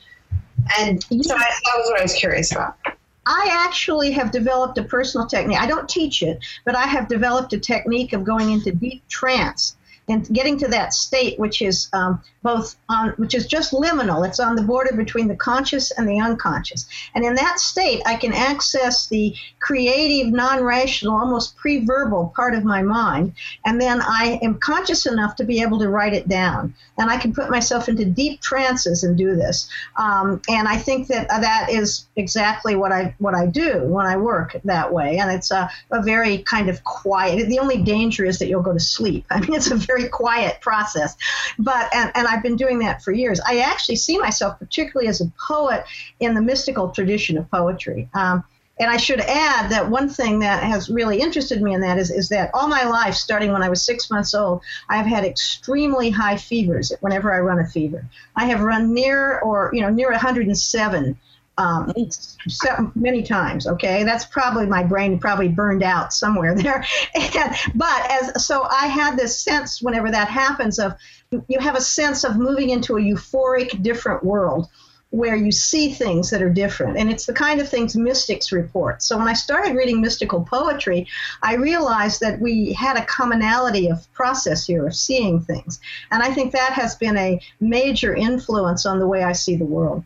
[0.79, 2.77] And so I, that was what I was curious about.
[3.29, 5.59] I actually have developed a personal technique.
[5.59, 9.77] I don't teach it, but I have developed a technique of going into deep trance
[10.07, 14.25] and getting to that state which is um, both on which is just liminal.
[14.25, 16.87] It's on the border between the conscious and the unconscious.
[17.13, 22.81] And in that state i can access the creative non-rational almost pre-verbal part of my
[22.81, 23.33] mind.
[23.65, 26.73] And then i am conscious enough to be able to write it down.
[26.97, 29.69] And i can put myself into deep trances and do this.
[29.97, 34.15] Um, and i think that that is exactly what i what i do when i
[34.15, 35.17] work that way.
[35.17, 38.73] And it's a, a very kind of quiet the only danger is that you'll go
[38.73, 39.25] to sleep.
[39.31, 41.15] I mean it's a very quiet process.
[41.57, 43.39] But and, and I've been doing that for years.
[43.39, 45.83] I actually see myself, particularly as a poet,
[46.19, 48.09] in the mystical tradition of poetry.
[48.13, 48.43] Um,
[48.79, 52.09] and I should add that one thing that has really interested me in that is,
[52.09, 56.09] is that all my life, starting when I was six months old, I've had extremely
[56.09, 58.05] high fevers whenever I run a fever.
[58.37, 61.17] I have run near or, you know, near 107
[61.59, 61.93] um,
[62.95, 63.67] many times.
[63.67, 66.85] Okay, that's probably my brain probably burned out somewhere there.
[67.13, 70.95] And, but as so, I had this sense whenever that happens of
[71.31, 74.67] you have a sense of moving into a euphoric different world
[75.11, 76.97] where you see things that are different.
[76.97, 79.01] And it's the kind of things mystics report.
[79.01, 81.07] So when I started reading mystical poetry,
[81.41, 85.79] I realized that we had a commonality of process here of seeing things.
[86.11, 89.65] And I think that has been a major influence on the way I see the
[89.65, 90.03] world.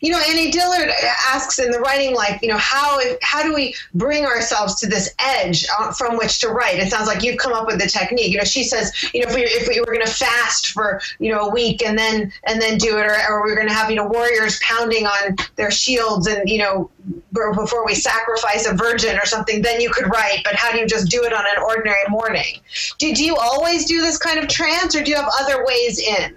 [0.00, 0.90] You know, Annie Dillard
[1.28, 5.14] asks in the writing life, you know, how how do we bring ourselves to this
[5.18, 6.78] edge uh, from which to write?
[6.78, 8.30] It sounds like you've come up with the technique.
[8.32, 11.00] You know, she says, you know, if we if we were going to fast for
[11.18, 13.74] you know a week and then and then do it, or, or we're going to
[13.74, 16.90] have you know warriors pounding on their shields and you know
[17.32, 20.42] before we sacrifice a virgin or something, then you could write.
[20.44, 22.60] But how do you just do it on an ordinary morning?
[22.98, 25.98] Do, do you always do this kind of trance, or do you have other ways
[25.98, 26.36] in?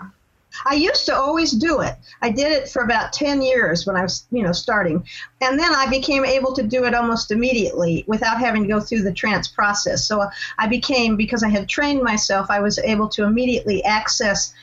[0.66, 1.96] I used to always do it.
[2.22, 5.06] I did it for about 10 years when I was, you know, starting.
[5.42, 9.04] And then I became able to do it almost immediately without having to go through
[9.04, 10.06] the trance process.
[10.08, 14.54] So I became, because I had trained myself, I was able to immediately access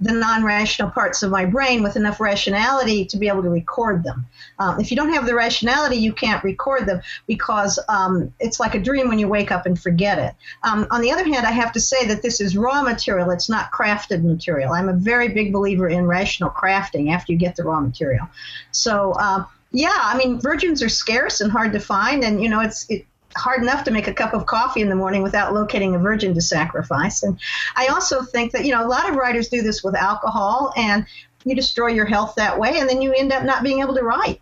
[0.00, 4.26] the non-rational parts of my brain with enough rationality to be able to record them.
[4.58, 8.74] Um, if you don't have the rationality, you can't record them because um, it's like
[8.74, 10.34] a dream when you wake up and forget it.
[10.62, 13.48] Um, on the other hand, I have to say that this is raw material; it's
[13.48, 14.72] not crafted material.
[14.72, 18.28] I'm a very big believer in rational crafting after you get the raw material.
[18.70, 19.12] So.
[19.12, 22.88] Uh, yeah, I mean, virgins are scarce and hard to find, and you know, it's
[22.88, 23.04] it,
[23.38, 26.34] hard enough to make a cup of coffee in the morning without locating a virgin
[26.34, 27.22] to sacrifice.
[27.22, 27.38] And
[27.76, 31.06] I also think that, you know, a lot of writers do this with alcohol and
[31.44, 34.02] you destroy your health that way and then you end up not being able to
[34.02, 34.40] write.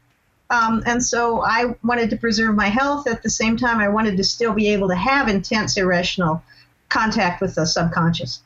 [0.48, 3.08] Um, and so I wanted to preserve my health.
[3.08, 6.42] At the same time, I wanted to still be able to have intense irrational
[6.88, 8.42] contact with the subconscious.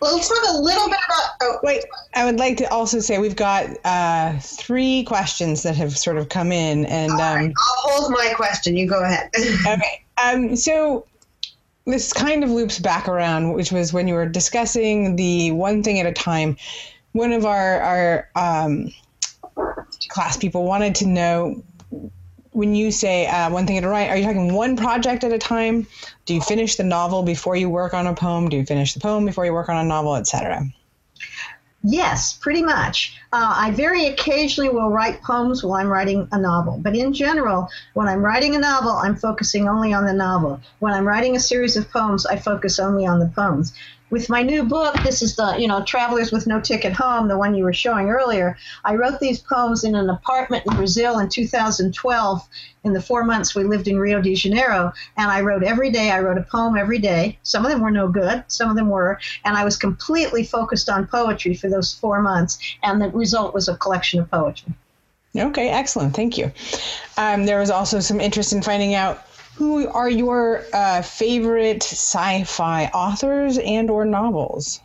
[0.00, 1.30] Well, let's talk a little bit about.
[1.42, 1.84] Oh, wait.
[2.14, 6.28] I would like to also say we've got uh, three questions that have sort of
[6.28, 8.76] come in, and right, um, I'll hold my question.
[8.76, 9.30] You go ahead.
[9.66, 10.04] okay.
[10.22, 11.06] Um, so
[11.84, 15.98] this kind of loops back around, which was when you were discussing the one thing
[15.98, 16.56] at a time.
[17.12, 18.92] One of our our um,
[20.08, 21.62] class people wanted to know
[22.52, 25.32] when you say uh, one thing at a time, are you talking one project at
[25.32, 25.86] a time?
[26.26, 28.48] Do you finish the novel before you work on a poem?
[28.48, 30.66] Do you finish the poem before you work on a novel, etc.?
[31.84, 33.18] Yes, pretty much.
[33.32, 37.68] Uh, I very occasionally will write poems while I'm writing a novel, but in general,
[37.94, 40.60] when I'm writing a novel, I'm focusing only on the novel.
[40.78, 43.72] When I'm writing a series of poems, I focus only on the poems
[44.12, 47.38] with my new book, this is the, you know, Travelers with No Ticket Home, the
[47.38, 48.58] one you were showing earlier.
[48.84, 52.48] I wrote these poems in an apartment in Brazil in 2012
[52.84, 54.92] in the four months we lived in Rio de Janeiro.
[55.16, 57.38] And I wrote every day, I wrote a poem every day.
[57.42, 59.18] Some of them were no good, some of them were.
[59.46, 62.58] And I was completely focused on poetry for those four months.
[62.82, 64.74] And the result was a collection of poetry.
[65.34, 66.14] Okay, excellent.
[66.14, 66.52] Thank you.
[67.16, 72.86] Um, there was also some interest in finding out who are your uh, favorite sci-fi
[72.86, 74.80] authors and or novels?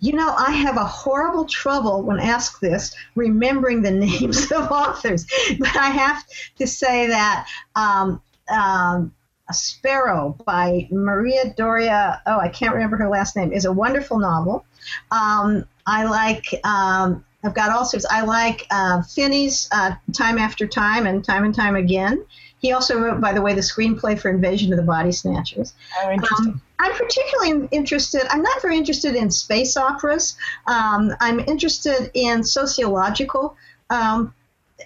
[0.00, 5.26] You know, I have a horrible trouble when asked this remembering the names of authors,
[5.58, 6.24] but I have
[6.58, 9.12] to say that um, um,
[9.48, 14.18] a Sparrow by Maria Doria, oh, I can't remember her last name, is a wonderful
[14.18, 14.64] novel.
[15.10, 20.66] Um, I like, um, I've got all sorts, I like uh, Finney's uh, Time After
[20.66, 22.24] Time and Time and Time Again.
[22.60, 25.74] He also wrote, by the way, the screenplay for Invasion of the Body Snatchers.
[26.02, 26.52] Oh, interesting.
[26.52, 30.36] Um, I'm particularly interested, I'm not very interested in space operas.
[30.66, 33.56] Um, I'm interested in sociological
[33.90, 34.34] um,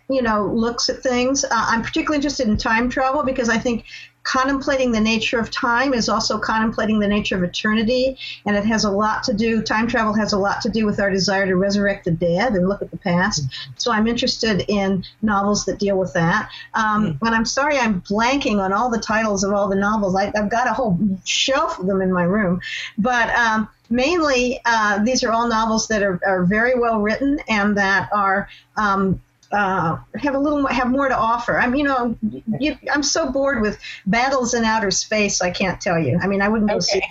[0.09, 1.45] you know looks at things.
[1.45, 3.85] Uh, I'm particularly interested in time travel because I think
[4.23, 8.85] contemplating the nature of time is also contemplating the nature of eternity, and it has
[8.85, 9.63] a lot to do.
[9.63, 12.69] Time travel has a lot to do with our desire to resurrect the dead and
[12.69, 13.45] look at the past.
[13.77, 16.51] So I'm interested in novels that deal with that.
[16.75, 17.19] Um, mm.
[17.23, 20.15] And I'm sorry, I'm blanking on all the titles of all the novels.
[20.15, 22.61] I, have got a whole shelf of them in my room,
[22.99, 23.31] but.
[23.31, 28.09] Um, mainly, uh, these are all novels that are, are very well written and that
[28.11, 29.21] are um,
[29.53, 31.59] uh, have a little have more to offer.
[31.59, 32.17] I'm you know
[32.59, 35.41] you, I'm so bored with battles in outer space.
[35.41, 36.19] I can't tell you.
[36.21, 37.01] I mean, I wouldn't go okay.
[37.01, 37.03] see.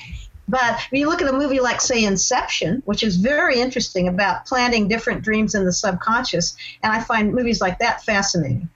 [0.48, 4.46] But when you look at a movie like, say, Inception, which is very interesting about
[4.46, 8.70] planting different dreams in the subconscious, and I find movies like that fascinating.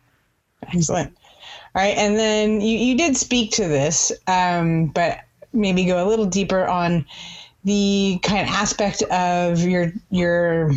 [0.73, 1.17] Excellent.
[1.75, 6.07] All right, and then you, you did speak to this, um, but maybe go a
[6.07, 7.05] little deeper on
[7.65, 10.71] the kind of aspect of your your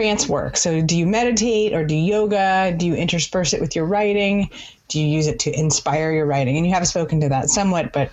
[0.00, 0.56] trance work?
[0.56, 2.74] So, do you meditate or do yoga?
[2.74, 4.48] Do you intersperse it with your writing?
[4.88, 6.56] Do you use it to inspire your writing?
[6.56, 8.10] And you have spoken to that somewhat, but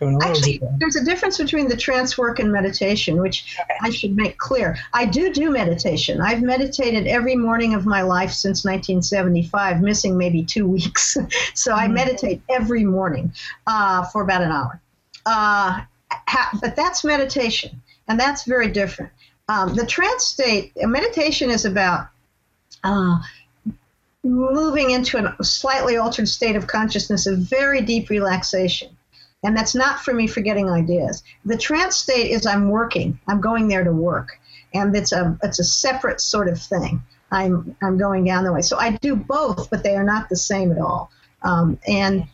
[0.00, 0.74] going a little Actually, deeper.
[0.78, 3.74] There's a difference between the trance work and meditation, which okay.
[3.82, 4.78] I should make clear.
[4.94, 6.22] I do do meditation.
[6.22, 11.18] I've meditated every morning of my life since 1975, missing maybe two weeks.
[11.52, 11.78] so mm-hmm.
[11.78, 13.30] I meditate every morning
[13.66, 14.80] uh, for about an hour.
[15.26, 19.12] Uh, ha- but that's meditation, and that's very different.
[19.48, 22.08] Um, the trance state, meditation is about
[22.82, 23.18] uh,
[24.24, 28.96] moving into a slightly altered state of consciousness of very deep relaxation.
[29.44, 31.22] And that's not for me forgetting ideas.
[31.44, 33.20] The trance state is I'm working.
[33.28, 34.40] I'm going there to work.
[34.74, 37.02] And it's a it's a separate sort of thing.
[37.30, 38.62] I'm I'm going down the way.
[38.62, 41.10] So I do both, but they are not the same at all.
[41.42, 42.24] Um, and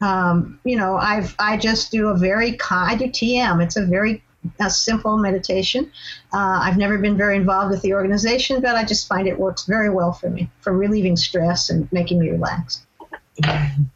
[0.00, 3.62] um, you know, I've I just do a very I do TM.
[3.62, 4.22] It's a very
[4.58, 5.90] a simple meditation.
[6.32, 9.64] Uh, I've never been very involved with the organization, but I just find it works
[9.64, 12.86] very well for me for relieving stress and making me relax.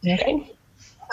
[0.03, 0.51] Okay.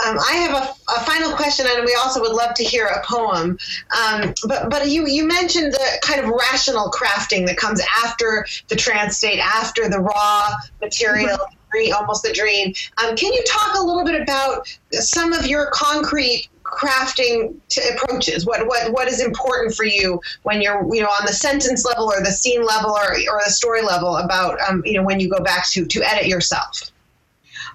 [0.07, 3.05] Um, I have a, a, final question, and we also would love to hear a
[3.05, 3.59] poem.
[3.97, 8.77] Um, but but you you mentioned the kind of rational crafting that comes after the
[8.77, 11.37] trance state, after the raw material.
[11.37, 11.95] Mm-hmm.
[11.95, 12.75] almost the dream.
[13.03, 17.55] Um, can you talk a little bit about some of your concrete crafting
[17.93, 18.47] approaches?
[18.47, 22.11] What what what is important for you when you're you know on the sentence level
[22.11, 25.29] or the scene level or, or the story level about um, you know when you
[25.29, 26.91] go back to to edit yourself?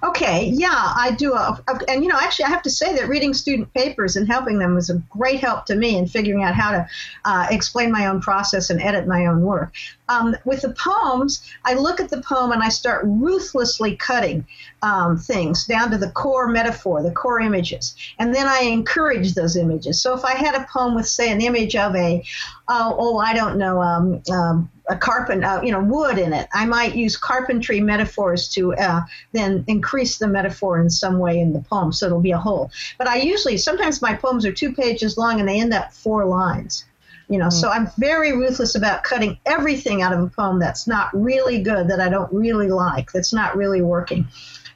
[0.02, 1.34] Okay, yeah, I do.
[1.34, 4.28] A, a, and you know, actually, I have to say that reading student papers and
[4.28, 6.88] helping them was a great help to me in figuring out how to
[7.24, 9.72] uh, explain my own process and edit my own work.
[10.08, 14.46] Um, with the poems, I look at the poem and I start ruthlessly cutting
[14.82, 19.56] um, things down to the core metaphor, the core images, and then I encourage those
[19.56, 20.00] images.
[20.00, 22.22] So if I had a poem with, say, an image of a,
[22.68, 26.48] uh, oh, I don't know, um, um a carpent, uh, you know, wood in it.
[26.52, 31.52] I might use carpentry metaphors to uh, then increase the metaphor in some way in
[31.52, 32.70] the poem, so it'll be a whole.
[32.96, 36.24] But I usually, sometimes my poems are two pages long and they end up four
[36.24, 36.84] lines.
[37.28, 37.60] You know, mm-hmm.
[37.60, 41.88] so I'm very ruthless about cutting everything out of a poem that's not really good,
[41.88, 44.26] that I don't really like, that's not really working.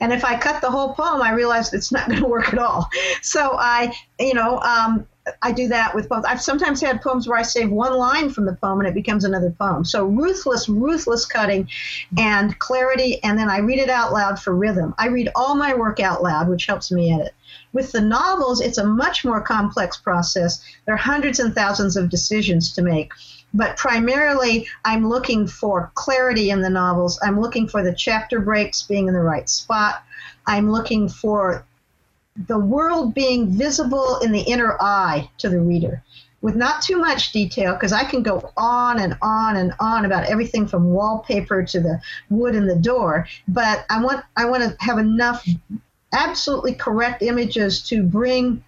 [0.00, 2.58] And if I cut the whole poem, I realize it's not going to work at
[2.58, 2.90] all.
[3.22, 5.06] So I, you know, um,
[5.40, 6.24] I do that with both.
[6.26, 9.24] I've sometimes had poems where I save one line from the poem and it becomes
[9.24, 9.84] another poem.
[9.84, 11.68] So ruthless, ruthless cutting
[12.18, 14.94] and clarity, and then I read it out loud for rhythm.
[14.98, 17.34] I read all my work out loud, which helps me edit.
[17.72, 20.60] With the novels, it's a much more complex process.
[20.86, 23.12] There are hundreds and thousands of decisions to make.
[23.54, 27.20] But primarily, I'm looking for clarity in the novels.
[27.22, 30.02] I'm looking for the chapter breaks being in the right spot.
[30.46, 31.64] I'm looking for
[32.36, 36.02] the world being visible in the inner eye to the reader
[36.40, 40.24] with not too much detail because I can go on and on and on about
[40.24, 44.76] everything from wallpaper to the wood in the door but I want I want to
[44.80, 45.46] have enough
[46.12, 48.64] absolutely correct images to bring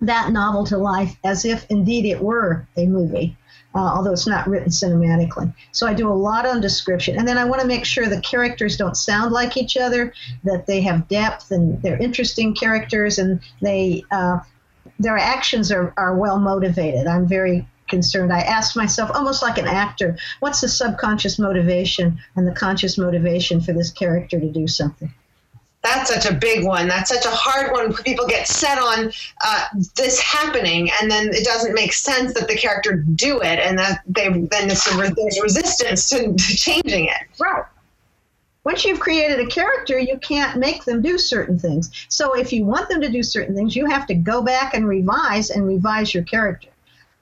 [0.00, 3.36] that novel to life as if indeed it were a movie
[3.74, 5.52] uh, although it's not written cinematically.
[5.72, 7.18] So I do a lot on description.
[7.18, 10.12] And then I want to make sure the characters don't sound like each other,
[10.44, 14.40] that they have depth and they're interesting characters and they uh,
[14.98, 17.06] their actions are, are well motivated.
[17.06, 18.32] I'm very concerned.
[18.32, 23.60] I ask myself, almost like an actor, what's the subconscious motivation and the conscious motivation
[23.60, 25.12] for this character to do something?
[25.82, 26.86] That's such a big one.
[26.86, 27.92] That's such a hard one.
[27.92, 29.12] People get set on
[29.44, 29.64] uh,
[29.96, 34.02] this happening, and then it doesn't make sense that the character do it, and that
[34.06, 37.26] they then there's resistance to, to changing it.
[37.40, 37.64] Right.
[38.64, 41.90] Once you've created a character, you can't make them do certain things.
[42.08, 44.86] So if you want them to do certain things, you have to go back and
[44.86, 46.68] revise and revise your character.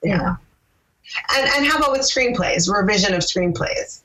[0.03, 0.35] Yeah.
[1.35, 4.01] And and how about with screenplays, revision of screenplays?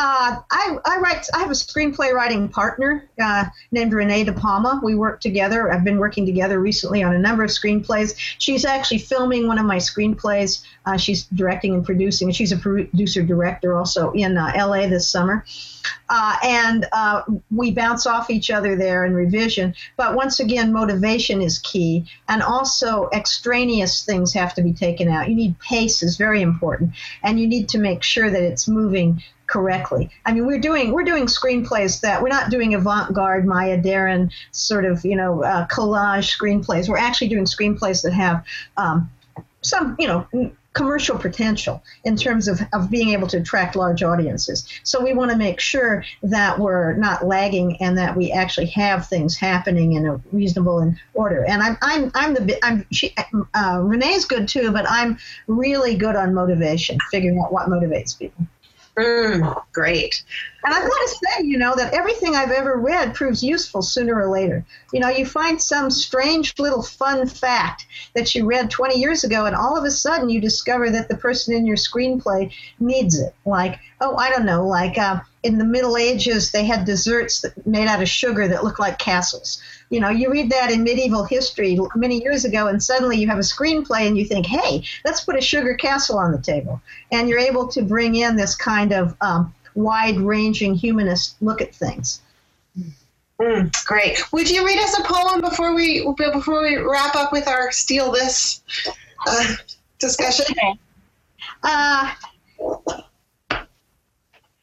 [0.00, 1.26] Uh, I, I write.
[1.34, 4.80] I have a screenplay writing partner uh, named Renee De Palma.
[4.80, 5.72] We work together.
[5.72, 8.14] I've been working together recently on a number of screenplays.
[8.38, 10.62] She's actually filming one of my screenplays.
[10.86, 12.30] Uh, she's directing and producing.
[12.30, 15.44] She's a producer director also in uh, LA this summer.
[16.08, 19.74] Uh, and uh, we bounce off each other there in revision.
[19.96, 25.28] But once again, motivation is key, and also extraneous things have to be taken out.
[25.28, 26.92] You need pace is very important,
[27.24, 29.87] and you need to make sure that it's moving correctly.
[30.24, 34.84] I mean, we're doing we're doing screenplays that we're not doing avant-garde Maya Deren sort
[34.84, 36.88] of you know uh, collage screenplays.
[36.88, 38.44] We're actually doing screenplays that have
[38.76, 39.10] um,
[39.62, 44.64] some you know commercial potential in terms of, of being able to attract large audiences.
[44.84, 49.08] So we want to make sure that we're not lagging and that we actually have
[49.08, 51.44] things happening in a reasonable order.
[51.44, 53.12] And I'm I'm I'm the I'm she,
[53.54, 55.18] uh, Renee's good too, but I'm
[55.48, 58.46] really good on motivation, figuring out what motivates people.
[58.98, 60.24] Mm, great.
[60.64, 64.20] And I've got to say, you know, that everything I've ever read proves useful sooner
[64.20, 64.64] or later.
[64.92, 69.46] You know, you find some strange little fun fact that you read 20 years ago,
[69.46, 73.34] and all of a sudden you discover that the person in your screenplay needs it.
[73.46, 77.66] Like, oh, I don't know, like uh, in the Middle Ages, they had desserts that
[77.66, 79.60] made out of sugar that looked like castles.
[79.90, 83.38] You know, you read that in medieval history many years ago, and suddenly you have
[83.38, 86.80] a screenplay and you think, hey, let's put a sugar castle on the table.
[87.12, 91.74] And you're able to bring in this kind of um, wide ranging humanist look at
[91.74, 92.20] things.
[93.40, 94.20] Mm, great.
[94.32, 98.10] Would you read us a poem before we before we wrap up with our steal
[98.10, 98.62] this
[99.26, 99.54] uh,
[100.00, 100.56] discussion?
[101.62, 102.12] Uh,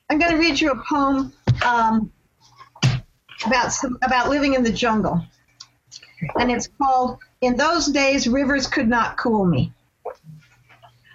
[0.10, 1.34] I'm going to read you a poem
[1.66, 2.12] um,
[3.46, 5.20] about some, about living in the jungle,
[6.40, 9.74] and it's called "In Those Days, Rivers Could Not Cool Me."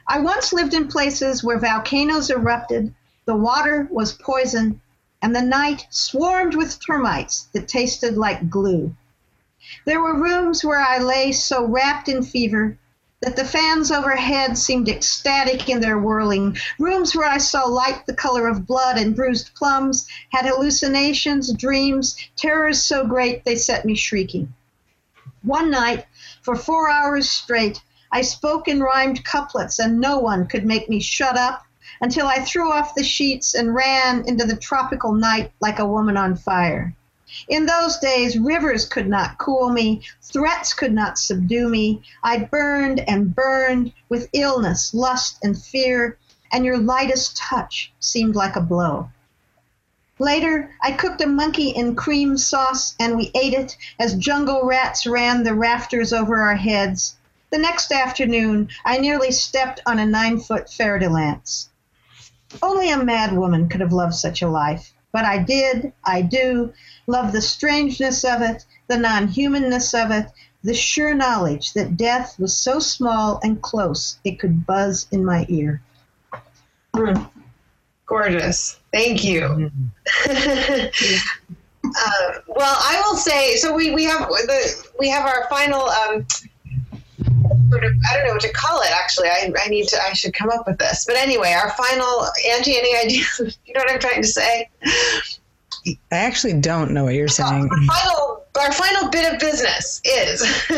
[0.08, 2.92] I once lived in places where volcanoes erupted,
[3.26, 4.80] the water was poison,
[5.22, 8.96] and the night swarmed with termites that tasted like glue.
[9.86, 12.76] There were rooms where I lay so wrapped in fever
[13.20, 16.56] that the fans overhead seemed ecstatic in their whirling.
[16.78, 22.16] Rooms where I saw light the color of blood and bruised plums, had hallucinations, dreams,
[22.36, 24.54] terrors so great they set me shrieking.
[25.42, 26.06] One night,
[26.42, 31.00] for four hours straight, I spoke in rhymed couplets, and no one could make me
[31.00, 31.64] shut up
[32.00, 36.16] until I threw off the sheets and ran into the tropical night like a woman
[36.16, 36.94] on fire.
[37.48, 42.02] In those days, rivers could not cool me, threats could not subdue me.
[42.22, 46.18] I burned and burned with illness, lust, and fear,
[46.52, 49.10] and your lightest touch seemed like a blow.
[50.18, 55.06] Later, I cooked a monkey in cream sauce and we ate it as jungle rats
[55.06, 57.16] ran the rafters over our heads.
[57.50, 61.70] The next afternoon, I nearly stepped on a nine foot fer de lance.
[62.60, 64.92] Only a mad woman could have loved such a life.
[65.12, 66.72] But I did, I do,
[67.06, 70.26] love the strangeness of it, the non humanness of it,
[70.62, 75.46] the sure knowledge that death was so small and close it could buzz in my
[75.48, 75.82] ear.
[76.94, 77.30] Mm.
[78.06, 78.78] Gorgeous.
[78.92, 79.42] Thank you.
[79.42, 79.86] Mm-hmm.
[81.84, 83.74] uh, well, I will say so.
[83.74, 86.26] We, we have the we have our final um,
[87.70, 88.90] sort of I don't know what to call it.
[88.92, 91.04] Actually, I, I need to I should come up with this.
[91.06, 93.58] But anyway, our final Angie, any ideas?
[93.66, 94.68] you know what I'm trying to say?
[95.86, 97.70] I actually don't know what you're saying.
[97.70, 100.40] Our final, our final bit of business is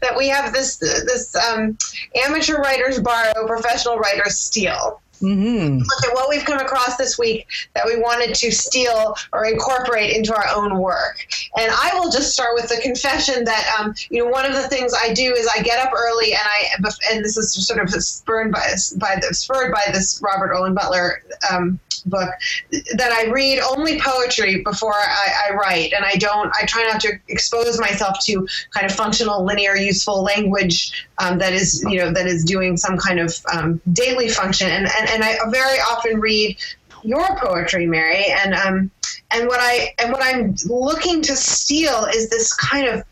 [0.00, 1.76] that we have this this um,
[2.24, 5.01] amateur writers borrow, professional writers steal.
[5.22, 5.78] Mm-hmm.
[5.78, 10.16] Look at what we've come across this week that we wanted to steal or incorporate
[10.16, 11.26] into our own work.
[11.56, 14.68] And I will just start with the confession that um, you know one of the
[14.68, 17.90] things I do is I get up early and I and this is sort of
[18.02, 18.66] spurred by
[18.96, 22.30] by the, spurred by this Robert Olen Butler um, book
[22.70, 26.52] that I read only poetry before I, I, write, and I don't.
[26.60, 31.52] I try not to expose myself to kind of functional, linear, useful language um, that
[31.52, 34.68] is, you know, that is doing some kind of um, daily function.
[34.68, 36.56] And, and and I very often read
[37.02, 38.90] your poetry, Mary, and um,
[39.30, 43.04] and what I and what I'm looking to steal is this kind of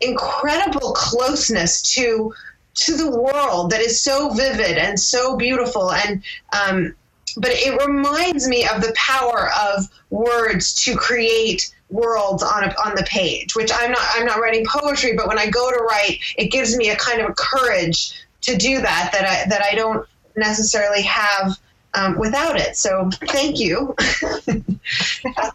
[0.00, 2.34] incredible closeness to
[2.74, 6.94] to the world that is so vivid and so beautiful and um,
[7.38, 12.94] but it reminds me of the power of words to create worlds on a, on
[12.96, 16.18] the page which i'm not i'm not writing poetry but when i go to write
[16.36, 19.74] it gives me a kind of a courage to do that that i that i
[19.74, 20.06] don't
[20.36, 21.58] necessarily have
[21.96, 22.76] um, without it.
[22.76, 23.94] So thank you.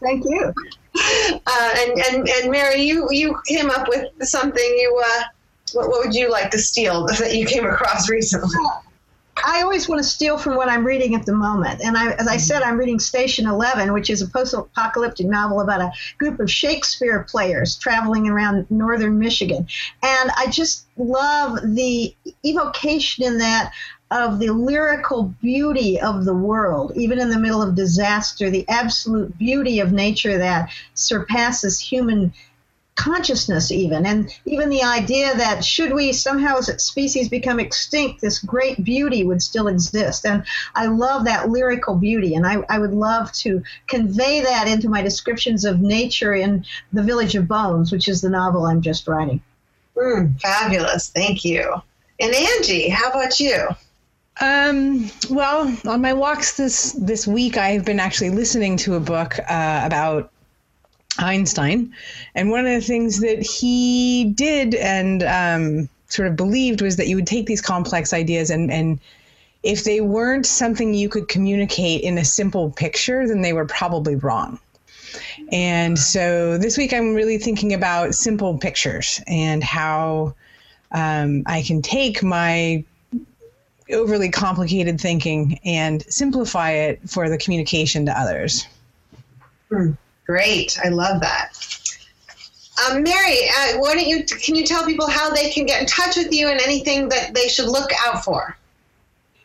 [0.02, 0.54] Thank you.
[0.94, 5.24] Uh, and, and and mary you you came up with something you uh,
[5.72, 8.50] what, what would you like to steal that you came across recently
[9.44, 11.82] I always want to steal from what I'm reading at the moment.
[11.82, 12.40] And I, as I mm-hmm.
[12.40, 16.50] said, I'm reading Station 11, which is a post apocalyptic novel about a group of
[16.50, 19.68] Shakespeare players traveling around northern Michigan.
[20.04, 23.72] And I just love the evocation in that
[24.12, 29.38] of the lyrical beauty of the world, even in the middle of disaster, the absolute
[29.38, 32.34] beauty of nature that surpasses human
[33.02, 38.22] consciousness even and even the idea that should we somehow as a species become extinct
[38.22, 40.26] this great beauty would still exist.
[40.26, 40.44] And
[40.76, 45.02] i love that lyrical beauty and i, I would love to convey that into my
[45.02, 49.42] descriptions of nature in the village of bones which is the novel i'm just writing.
[49.98, 51.10] Mm, fabulous.
[51.10, 51.82] Thank you.
[52.20, 53.68] And angie how about you?
[54.40, 59.38] Um, well, on my walks this this week, I've been actually listening to a book
[59.40, 60.32] uh, about
[61.22, 61.94] Einstein.
[62.36, 67.08] And one of the things that he did and um, sort of believed was that
[67.08, 69.00] you would take these complex ideas and, and
[69.64, 74.16] if they weren't something you could communicate in a simple picture, then they were probably
[74.16, 74.60] wrong.
[75.52, 80.34] And so this week I'm really thinking about simple pictures and how
[80.92, 82.84] um, I can take my
[83.92, 88.66] overly complicated thinking and simplify it for the communication to others.
[89.70, 89.92] Hmm.
[90.26, 90.78] Great.
[90.84, 91.54] I love that.
[92.90, 95.88] Um, Mary, uh, why don't you can you tell people how they can get in
[95.88, 98.58] touch with you and anything that they should look out for?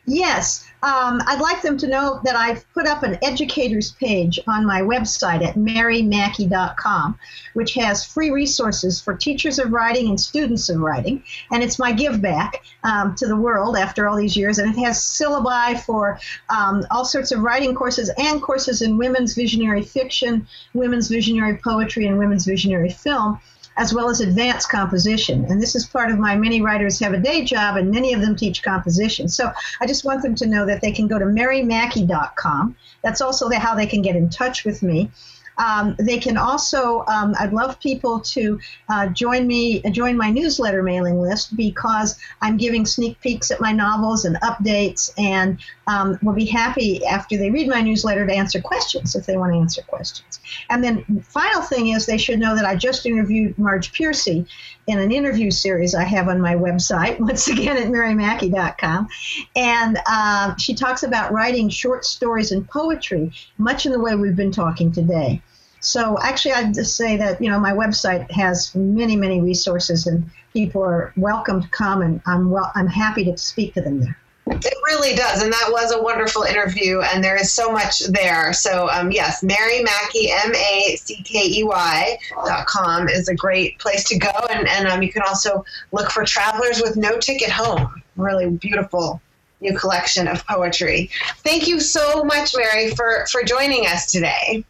[0.05, 0.66] Yes.
[0.83, 4.81] Um, I'd like them to know that I've put up an educators page on my
[4.81, 7.17] website at marymackey.com,
[7.53, 11.23] which has free resources for teachers of writing and students of writing.
[11.51, 14.59] And it's my give back um, to the world after all these years.
[14.59, 16.19] And it has syllabi for
[16.49, 22.05] um, all sorts of writing courses and courses in women's visionary fiction, women's visionary poetry,
[22.05, 23.39] and women's visionary film
[23.77, 25.45] as well as advanced composition.
[25.45, 28.21] And this is part of my many writers have a day job, and many of
[28.21, 29.29] them teach composition.
[29.29, 32.75] So I just want them to know that they can go to marymackey.com.
[33.03, 35.11] That's also how they can get in touch with me.
[35.57, 40.83] Um, they can also, um, I'd love people to uh, join me, join my newsletter
[40.83, 46.33] mailing list because I'm giving sneak peeks at my novels and updates, and um, will
[46.33, 49.81] be happy after they read my newsletter to answer questions if they want to answer
[49.83, 50.39] questions.
[50.69, 54.45] And then, final thing is, they should know that I just interviewed Marge Piercy
[54.87, 59.07] in an interview series I have on my website, once again at marymackey.com.
[59.55, 64.35] And uh, she talks about writing short stories and poetry, much in the way we've
[64.35, 65.41] been talking today.
[65.79, 70.29] So actually, I'd just say that you know my website has many, many resources, and
[70.53, 74.17] people are welcome to come, and I'm well, I'm happy to speak to them there.
[74.49, 78.53] It really does, and that was a wonderful interview, and there is so much there.
[78.53, 83.35] So, um, yes, Mary Mackey, M A C K E Y dot com is a
[83.35, 87.17] great place to go, and, and um, you can also look for Travelers with No
[87.17, 88.01] Ticket Home.
[88.15, 89.21] Really beautiful
[89.59, 91.09] new collection of poetry.
[91.43, 94.63] Thank you so much, Mary, for, for joining us today.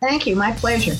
[0.00, 0.36] Thank you.
[0.36, 0.96] My pleasure.